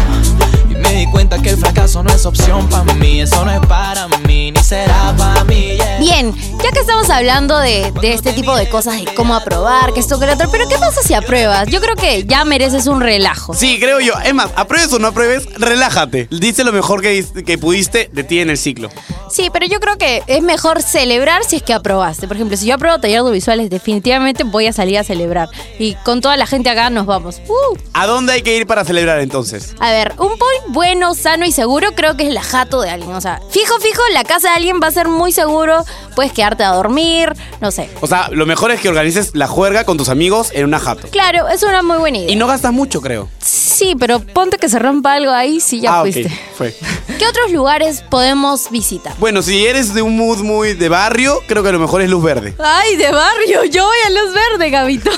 y 0.69 0.75
me 0.75 0.93
di 0.93 1.07
cuenta 1.07 1.41
que 1.41 1.49
el 1.49 1.57
fracaso 1.57 2.01
no 2.03 2.09
es 2.09 2.25
opción 2.25 2.69
para 2.69 2.93
mí, 2.93 3.19
eso 3.19 3.43
no 3.43 3.51
es 3.51 3.59
para 3.67 4.07
mí, 4.25 4.49
ni 4.49 4.63
será 4.63 5.13
para 5.17 5.43
mí. 5.43 5.77
Bien, 5.99 6.33
ya 6.63 6.71
que 6.71 6.79
estamos 6.79 7.09
hablando 7.09 7.57
de, 7.59 7.91
de 8.01 8.13
este 8.13 8.31
tipo 8.33 8.55
de 8.55 8.69
cosas, 8.69 8.95
de 9.03 9.13
cómo 9.15 9.35
aprobar, 9.35 9.93
que 9.93 9.99
esto, 9.99 10.19
que 10.19 10.25
lo 10.25 10.33
otro, 10.33 10.49
pero 10.49 10.67
¿qué 10.69 10.77
pasa 10.77 11.01
si 11.03 11.13
apruebas? 11.13 11.67
Yo 11.67 11.81
creo 11.81 11.95
que 11.95 12.23
ya 12.25 12.45
mereces 12.45 12.87
un 12.87 13.01
relajo. 13.01 13.53
Sí, 13.53 13.79
creo 13.79 13.99
yo. 13.99 14.13
Es 14.23 14.33
más, 14.33 14.49
apruebes 14.55 14.91
o 14.93 14.99
no 14.99 15.07
apruebes, 15.09 15.45
relájate. 15.59 16.27
Dice 16.31 16.63
lo 16.63 16.71
mejor 16.71 17.01
que, 17.01 17.21
dis- 17.21 17.43
que 17.45 17.57
pudiste 17.57 18.09
de 18.13 18.23
ti 18.23 18.39
en 18.39 18.49
el 18.49 18.57
ciclo. 18.57 18.89
Sí, 19.29 19.49
pero 19.51 19.65
yo 19.65 19.79
creo 19.79 19.97
que 19.97 20.23
es 20.27 20.41
mejor 20.41 20.81
celebrar 20.81 21.43
si 21.43 21.57
es 21.57 21.63
que 21.63 21.73
aprobaste. 21.73 22.27
Por 22.27 22.37
ejemplo, 22.37 22.55
si 22.55 22.67
yo 22.67 22.75
apruebo 22.75 22.99
taller 22.99 23.17
audiovisuales, 23.19 23.69
definitivamente 23.69 24.43
voy 24.43 24.67
a 24.67 24.73
salir 24.73 24.97
a 24.99 25.03
celebrar. 25.03 25.49
Y 25.79 25.95
con 25.95 26.21
toda 26.21 26.37
la 26.37 26.45
gente 26.45 26.69
acá 26.69 26.89
nos 26.89 27.05
vamos. 27.07 27.41
¡Uh! 27.47 27.77
¿A 27.93 28.05
dónde 28.07 28.33
hay 28.33 28.41
que 28.43 28.55
ir 28.55 28.67
para 28.67 28.85
celebrar 28.85 29.19
entonces? 29.19 29.75
A 29.79 29.91
ver, 29.91 30.13
un 30.19 30.37
point 30.37 30.63
bueno, 30.69 31.13
sano 31.15 31.45
y 31.45 31.51
seguro 31.51 31.89
creo 31.95 32.15
que 32.15 32.27
es 32.27 32.33
la 32.33 32.43
jato 32.43 32.81
de 32.81 32.89
alguien. 32.91 33.13
O 33.13 33.21
sea, 33.21 33.41
fijo, 33.49 33.79
fijo, 33.79 34.01
la 34.13 34.23
casa 34.23 34.49
de 34.49 34.55
alguien 34.55 34.79
va 34.81 34.87
a 34.87 34.91
ser 34.91 35.07
muy 35.07 35.31
seguro. 35.31 35.83
Puedes 36.15 36.31
quedarte 36.53 36.63
a 36.63 36.71
dormir, 36.71 37.33
no 37.61 37.71
sé. 37.71 37.89
O 38.01 38.07
sea, 38.07 38.29
lo 38.31 38.45
mejor 38.45 38.71
es 38.71 38.79
que 38.79 38.89
organices 38.89 39.31
la 39.33 39.47
juerga 39.47 39.83
con 39.83 39.97
tus 39.97 40.09
amigos 40.09 40.51
en 40.53 40.65
una 40.65 40.79
jato. 40.79 41.07
Claro, 41.09 41.47
es 41.49 41.63
una 41.63 41.81
muy 41.81 41.97
buena 41.97 42.19
idea. 42.19 42.31
Y 42.31 42.35
no 42.35 42.47
gastas 42.47 42.71
mucho, 42.71 43.01
creo. 43.01 43.29
Sí, 43.39 43.95
pero 43.99 44.19
ponte 44.19 44.57
que 44.57 44.69
se 44.69 44.79
rompa 44.79 45.13
algo 45.13 45.31
ahí, 45.31 45.59
sí 45.59 45.81
ya 45.81 45.99
ah, 45.99 46.01
fuiste. 46.01 46.29
Fue. 46.55 46.75
¿Qué 47.23 47.29
otros 47.29 47.53
lugares 47.53 48.03
podemos 48.09 48.69
visitar? 48.69 49.13
Bueno, 49.17 49.41
si 49.41 49.65
eres 49.65 49.93
de 49.93 50.01
un 50.01 50.17
mood 50.17 50.39
muy 50.39 50.73
de 50.73 50.89
barrio, 50.89 51.39
creo 51.47 51.63
que 51.63 51.71
lo 51.71 51.79
mejor 51.79 52.01
es 52.01 52.09
luz 52.09 52.21
verde. 52.21 52.53
Ay, 52.59 52.97
de 52.97 53.09
barrio, 53.13 53.63
yo 53.63 53.85
voy 53.85 53.97
a 54.05 54.09
Luz 54.09 54.33
Verde, 54.33 54.69
Gabito. 54.69 55.09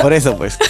Por 0.00 0.14
eso, 0.14 0.38
pues. 0.38 0.56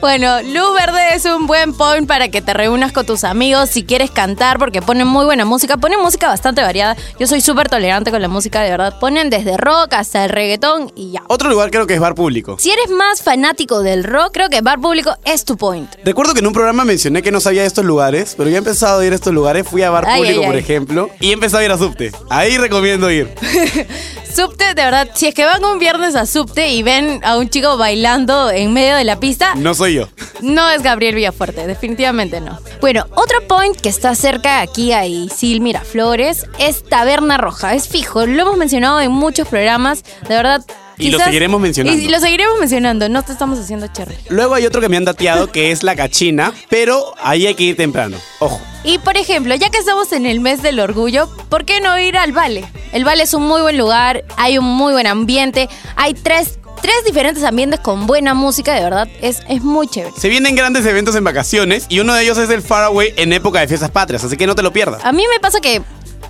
Bueno, 0.00 0.42
Luz 0.42 0.74
Verde 0.74 1.14
es 1.14 1.24
un 1.24 1.46
buen 1.46 1.72
point 1.72 2.06
para 2.06 2.28
que 2.28 2.42
te 2.42 2.52
reúnas 2.52 2.92
con 2.92 3.06
tus 3.06 3.24
amigos 3.24 3.70
si 3.70 3.84
quieres 3.84 4.10
cantar, 4.10 4.58
porque 4.58 4.82
ponen 4.82 5.06
muy 5.06 5.24
buena 5.24 5.46
música. 5.46 5.78
Ponen 5.78 5.98
música 6.00 6.28
bastante 6.28 6.60
variada. 6.60 6.94
Yo 7.18 7.26
soy 7.26 7.40
súper 7.40 7.70
tolerante 7.70 8.10
con 8.10 8.20
la 8.20 8.28
música, 8.28 8.60
de 8.60 8.68
verdad. 8.70 8.98
Ponen 9.00 9.30
desde 9.30 9.56
rock 9.56 9.94
hasta 9.94 10.24
el 10.26 10.30
reggaetón 10.30 10.92
y 10.94 11.12
ya. 11.12 11.22
Otro 11.28 11.48
lugar 11.48 11.70
creo 11.70 11.86
que 11.86 11.94
es 11.94 12.00
bar 12.00 12.14
público. 12.14 12.58
Si 12.58 12.70
eres 12.70 12.90
más 12.90 13.22
fanático 13.22 13.80
del 13.80 14.04
rock, 14.04 14.32
creo 14.34 14.50
que 14.50 14.60
Bar 14.60 14.78
Público 14.78 15.16
es 15.24 15.46
tu 15.46 15.56
point. 15.56 15.90
Recuerdo 16.04 16.34
que 16.34 16.40
en 16.40 16.48
un 16.48 16.52
programa 16.52 16.84
mencioné 16.84 17.22
que 17.22 17.32
no 17.32 17.40
sabía 17.40 17.62
de 17.62 17.68
estos 17.68 17.86
lugares, 17.86 18.34
pero 18.36 18.50
ya 18.50 18.56
he 18.56 18.58
empezado 18.58 19.00
a 19.00 19.06
ir 19.06 19.12
a 19.12 19.16
estos 19.24 19.34
lugares. 19.34 19.66
Fui 19.66 19.82
a 19.82 19.88
bar 19.90 20.04
Ay, 20.06 20.18
público, 20.20 20.40
ay, 20.42 20.46
por 20.46 20.54
ay. 20.56 20.60
ejemplo, 20.60 21.10
y 21.18 21.32
empezado 21.32 21.62
a 21.62 21.64
ir 21.64 21.72
a 21.72 21.78
subte. 21.78 22.12
Ahí 22.30 22.58
recomiendo 22.58 23.10
ir. 23.10 23.32
Subte, 24.34 24.74
de 24.74 24.82
verdad, 24.82 25.08
si 25.14 25.28
es 25.28 25.34
que 25.34 25.44
van 25.44 25.64
un 25.64 25.78
viernes 25.78 26.16
a 26.16 26.26
Subte 26.26 26.68
y 26.68 26.82
ven 26.82 27.20
a 27.22 27.36
un 27.38 27.48
chico 27.48 27.76
bailando 27.76 28.50
en 28.50 28.72
medio 28.72 28.96
de 28.96 29.04
la 29.04 29.20
pista, 29.20 29.54
No 29.54 29.74
soy 29.74 29.94
yo. 29.94 30.08
no 30.40 30.68
es 30.70 30.82
Gabriel 30.82 31.14
Villafuerte, 31.14 31.68
definitivamente 31.68 32.40
no. 32.40 32.58
Bueno, 32.80 33.06
otro 33.14 33.46
point 33.46 33.80
que 33.80 33.88
está 33.88 34.16
cerca 34.16 34.60
aquí 34.60 34.92
a 34.92 35.06
Isil 35.06 35.60
Miraflores 35.60 36.46
es 36.58 36.82
Taberna 36.82 37.36
Roja. 37.36 37.74
Es 37.74 37.86
fijo, 37.88 38.26
lo 38.26 38.42
hemos 38.42 38.56
mencionado 38.56 39.00
en 39.00 39.12
muchos 39.12 39.46
programas, 39.46 40.02
de 40.28 40.34
verdad. 40.34 40.64
Y 40.98 41.10
lo 41.10 41.18
seguiremos 41.18 41.60
mencionando. 41.60 42.00
Y 42.00 42.08
lo 42.08 42.20
seguiremos 42.20 42.58
mencionando, 42.58 43.08
no 43.08 43.22
te 43.22 43.32
estamos 43.32 43.58
haciendo 43.58 43.86
cherry. 43.88 44.14
Luego 44.28 44.54
hay 44.54 44.66
otro 44.66 44.80
que 44.80 44.88
me 44.88 44.96
han 44.96 45.04
dateado 45.04 45.50
que 45.50 45.70
es 45.70 45.82
la 45.82 45.96
cachina, 45.96 46.52
pero 46.68 47.14
ahí 47.22 47.46
hay 47.46 47.54
que 47.54 47.64
ir 47.64 47.76
temprano. 47.76 48.16
Ojo. 48.38 48.60
Y 48.84 48.98
por 48.98 49.16
ejemplo, 49.16 49.54
ya 49.54 49.70
que 49.70 49.78
estamos 49.78 50.12
en 50.12 50.26
el 50.26 50.40
mes 50.40 50.62
del 50.62 50.78
orgullo, 50.78 51.28
¿por 51.48 51.64
qué 51.64 51.80
no 51.80 51.98
ir 51.98 52.16
al 52.16 52.32
Vale? 52.32 52.64
El 52.92 53.04
Vale 53.04 53.22
es 53.22 53.34
un 53.34 53.46
muy 53.46 53.62
buen 53.62 53.78
lugar, 53.78 54.24
hay 54.36 54.58
un 54.58 54.66
muy 54.66 54.92
buen 54.92 55.06
ambiente, 55.06 55.68
hay 55.96 56.12
tres, 56.14 56.58
tres 56.82 56.94
diferentes 57.06 57.42
ambientes 57.44 57.80
con 57.80 58.06
buena 58.06 58.34
música, 58.34 58.74
de 58.74 58.82
verdad, 58.82 59.08
es, 59.22 59.42
es 59.48 59.62
muy 59.62 59.88
chévere. 59.88 60.14
Se 60.18 60.28
vienen 60.28 60.54
grandes 60.54 60.84
eventos 60.84 61.16
en 61.16 61.24
vacaciones 61.24 61.86
y 61.88 62.00
uno 62.00 62.14
de 62.14 62.24
ellos 62.24 62.36
es 62.36 62.50
el 62.50 62.60
Faraway 62.60 63.14
en 63.16 63.32
época 63.32 63.60
de 63.60 63.68
fiestas 63.68 63.90
patrias, 63.90 64.22
así 64.22 64.36
que 64.36 64.46
no 64.46 64.54
te 64.54 64.62
lo 64.62 64.72
pierdas. 64.72 65.02
A 65.02 65.12
mí 65.12 65.24
me 65.32 65.40
pasa 65.40 65.60
que 65.60 65.80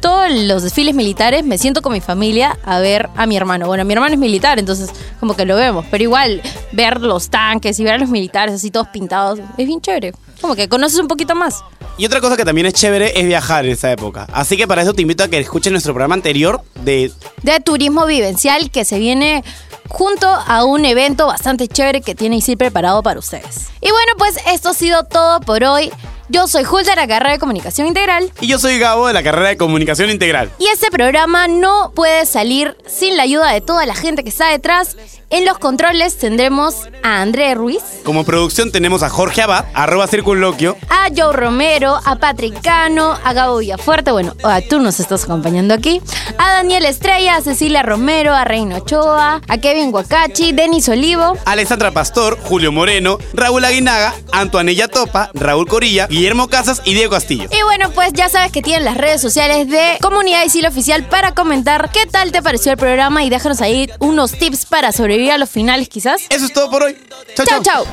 todos 0.00 0.30
los 0.30 0.62
desfiles 0.62 0.94
militares 0.94 1.44
me 1.44 1.58
siento 1.58 1.82
con 1.82 1.92
mi 1.92 2.00
familia 2.00 2.58
a 2.64 2.80
ver 2.80 3.08
a 3.16 3.26
mi 3.26 3.36
hermano. 3.36 3.66
Bueno, 3.66 3.84
mi 3.84 3.92
hermano 3.92 4.14
es 4.14 4.20
militar, 4.20 4.58
entonces 4.58 4.90
como 5.20 5.34
que 5.34 5.44
lo 5.44 5.56
vemos, 5.56 5.84
pero 5.90 6.04
igual 6.04 6.42
ver 6.72 7.00
los 7.00 7.28
tanques 7.28 7.78
y 7.80 7.84
ver 7.84 7.94
a 7.94 7.98
los 7.98 8.08
militares 8.08 8.54
así 8.54 8.70
todos 8.70 8.88
pintados 8.88 9.40
es 9.56 9.66
bien 9.66 9.80
chévere. 9.80 10.12
Como 10.40 10.54
que 10.54 10.68
conoces 10.68 10.98
un 10.98 11.08
poquito 11.08 11.34
más. 11.34 11.62
Y 11.96 12.06
otra 12.06 12.20
cosa 12.20 12.36
que 12.36 12.44
también 12.44 12.66
es 12.66 12.74
chévere 12.74 13.18
es 13.18 13.26
viajar 13.26 13.64
en 13.64 13.72
esa 13.72 13.90
época. 13.92 14.26
Así 14.32 14.56
que 14.56 14.66
para 14.66 14.82
eso 14.82 14.92
te 14.94 15.02
invito 15.02 15.22
a 15.22 15.28
que 15.28 15.38
escuches 15.38 15.70
nuestro 15.70 15.92
programa 15.92 16.14
anterior 16.14 16.60
de 16.82 17.12
de 17.42 17.60
turismo 17.60 18.04
vivencial 18.06 18.70
que 18.70 18.84
se 18.84 18.98
viene 18.98 19.44
junto 19.88 20.26
a 20.26 20.64
un 20.64 20.84
evento 20.84 21.26
bastante 21.26 21.68
chévere 21.68 22.00
que 22.00 22.14
tiene 22.14 22.36
Isil 22.36 22.56
preparado 22.56 23.02
para 23.02 23.18
ustedes. 23.18 23.68
Y 23.80 23.90
bueno, 23.90 24.12
pues 24.18 24.38
esto 24.52 24.70
ha 24.70 24.74
sido 24.74 25.04
todo 25.04 25.40
por 25.40 25.62
hoy. 25.62 25.92
Yo 26.28 26.46
soy 26.48 26.64
Hulda 26.64 26.90
de 26.90 26.96
la 26.96 27.06
carrera 27.06 27.32
de 27.32 27.38
Comunicación 27.38 27.86
Integral 27.86 28.32
Y 28.40 28.46
yo 28.46 28.58
soy 28.58 28.78
Gabo 28.78 29.06
de 29.06 29.12
la 29.12 29.22
carrera 29.22 29.48
de 29.50 29.56
Comunicación 29.58 30.08
Integral. 30.10 30.50
y 30.58 30.68
este 30.68 30.90
programa 30.90 31.48
no 31.48 31.92
puede 31.94 32.24
salir 32.26 32.76
sin 32.86 33.16
la 33.16 33.24
ayuda 33.24 33.50
de 33.52 33.60
toda 33.60 33.84
la 33.86 33.94
gente 33.94 34.22
que 34.24 34.30
está 34.30 34.48
detrás. 34.48 34.96
En 35.30 35.44
los 35.44 35.58
controles 35.58 36.16
tendremos 36.16 36.76
a 37.02 37.20
André 37.20 37.54
Ruiz, 37.54 37.82
Como 38.04 38.24
producción 38.24 38.70
tenemos 38.70 39.02
a 39.02 39.08
Jorge 39.10 39.42
Abad, 39.42 39.64
arroba 39.74 40.06
circunloquio. 40.06 40.76
a 40.88 41.08
Joe 41.14 41.32
Romero, 41.32 41.98
a 42.04 42.16
Patrick 42.16 42.60
Cano, 42.62 43.18
a 43.24 43.32
Gabo 43.32 43.58
Villafuerte, 43.58 44.12
bueno, 44.12 44.34
a 44.44 44.60
tú 44.60 44.78
nos 44.80 45.00
estás 45.00 45.24
acompañando 45.24 45.74
aquí, 45.74 46.00
a 46.38 46.52
Daniel 46.54 46.84
Estrella, 46.86 47.36
a 47.36 47.40
Cecilia 47.42 47.82
Romero, 47.82 48.32
a 48.32 48.44
Reino 48.44 48.76
Ochoa, 48.76 49.40
a 49.48 49.58
Kevin 49.58 49.92
Wakachi, 49.92 50.52
Denis 50.52 50.88
Olivo, 50.88 51.36
Alessandra 51.46 51.90
Pastor, 51.90 52.38
Julio 52.44 52.70
Moreno, 52.70 53.18
Raúl 53.32 53.64
Aguinaga, 53.64 54.14
Antoanella 54.30 54.88
Topa, 54.88 55.30
Raúl 55.34 55.66
Corilla, 55.66 56.06
Guillermo 56.14 56.46
Casas 56.46 56.80
y 56.84 56.94
Diego 56.94 57.10
Castillo. 57.10 57.48
Y 57.50 57.62
bueno, 57.64 57.90
pues 57.90 58.12
ya 58.12 58.28
sabes 58.28 58.52
que 58.52 58.62
tienen 58.62 58.84
las 58.84 58.96
redes 58.96 59.20
sociales 59.20 59.68
de 59.68 59.98
Comunidad 60.00 60.44
Isil 60.44 60.64
Oficial 60.64 61.02
para 61.02 61.34
comentar 61.34 61.90
qué 61.90 62.06
tal 62.06 62.30
te 62.30 62.40
pareció 62.40 62.70
el 62.70 62.78
programa 62.78 63.24
y 63.24 63.30
déjanos 63.30 63.60
ahí 63.60 63.90
unos 63.98 64.30
tips 64.30 64.64
para 64.66 64.92
sobrevivir 64.92 65.32
a 65.32 65.38
los 65.38 65.50
finales 65.50 65.88
quizás. 65.88 66.22
Eso 66.28 66.46
es 66.46 66.52
todo 66.52 66.70
por 66.70 66.84
hoy. 66.84 66.96
Chao, 67.34 67.44
chao. 67.44 67.62
chao. 67.64 67.86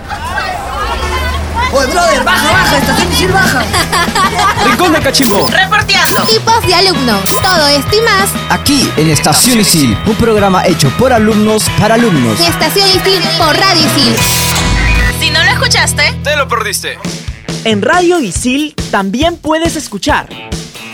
Oye, 1.73 1.87
brother, 1.87 2.23
baja, 2.23 2.51
baja, 2.51 2.77
estación 2.77 3.11
Isil 3.11 3.31
baja. 3.31 3.65
Rincón 4.65 4.93
de 4.93 4.99
Cachimbo. 4.99 5.47
Reporteando. 5.49 6.21
Tipos 6.21 6.67
de 6.67 6.75
alumnos. 6.75 7.23
Todo 7.41 7.67
esto 7.69 7.95
y 7.97 8.01
más. 8.01 8.29
Aquí 8.49 8.91
en 8.97 9.09
Estación 9.09 9.61
Isil, 9.61 9.97
un 10.05 10.15
programa 10.15 10.67
hecho 10.67 10.89
por 10.99 11.11
alumnos 11.11 11.63
para 11.79 11.95
alumnos. 11.95 12.39
Estación 12.39 12.87
Isil 12.87 13.23
por 13.39 13.57
Radio 13.57 13.81
Isil. 13.83 14.15
Si 15.19 15.31
no 15.31 15.43
lo 15.43 15.49
escuchaste, 15.49 16.13
Te 16.23 16.35
lo 16.35 16.47
perdiste. 16.47 16.99
En 17.63 17.81
Radio 17.81 18.19
Isil 18.19 18.73
también 18.91 19.37
puedes 19.37 19.75
escuchar 19.75 20.27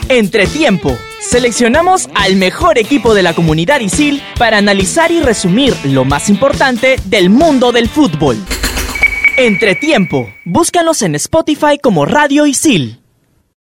Entretiempo. 0.09 0.97
Seleccionamos 1.19 2.07
al 2.15 2.37
mejor 2.37 2.77
equipo 2.77 3.13
de 3.13 3.23
la 3.23 3.33
comunidad 3.33 3.81
Isil 3.81 4.21
para 4.39 4.57
analizar 4.57 5.11
y 5.11 5.21
resumir 5.21 5.75
lo 5.83 6.05
más 6.05 6.29
importante 6.29 6.95
del 7.05 7.29
mundo 7.29 7.73
del 7.73 7.89
fútbol. 7.89 8.37
Entretiempo. 9.37 10.29
Búscanos 10.45 11.01
en 11.01 11.15
Spotify 11.15 11.77
como 11.81 12.05
Radio 12.05 12.45
Isil. 12.45 12.99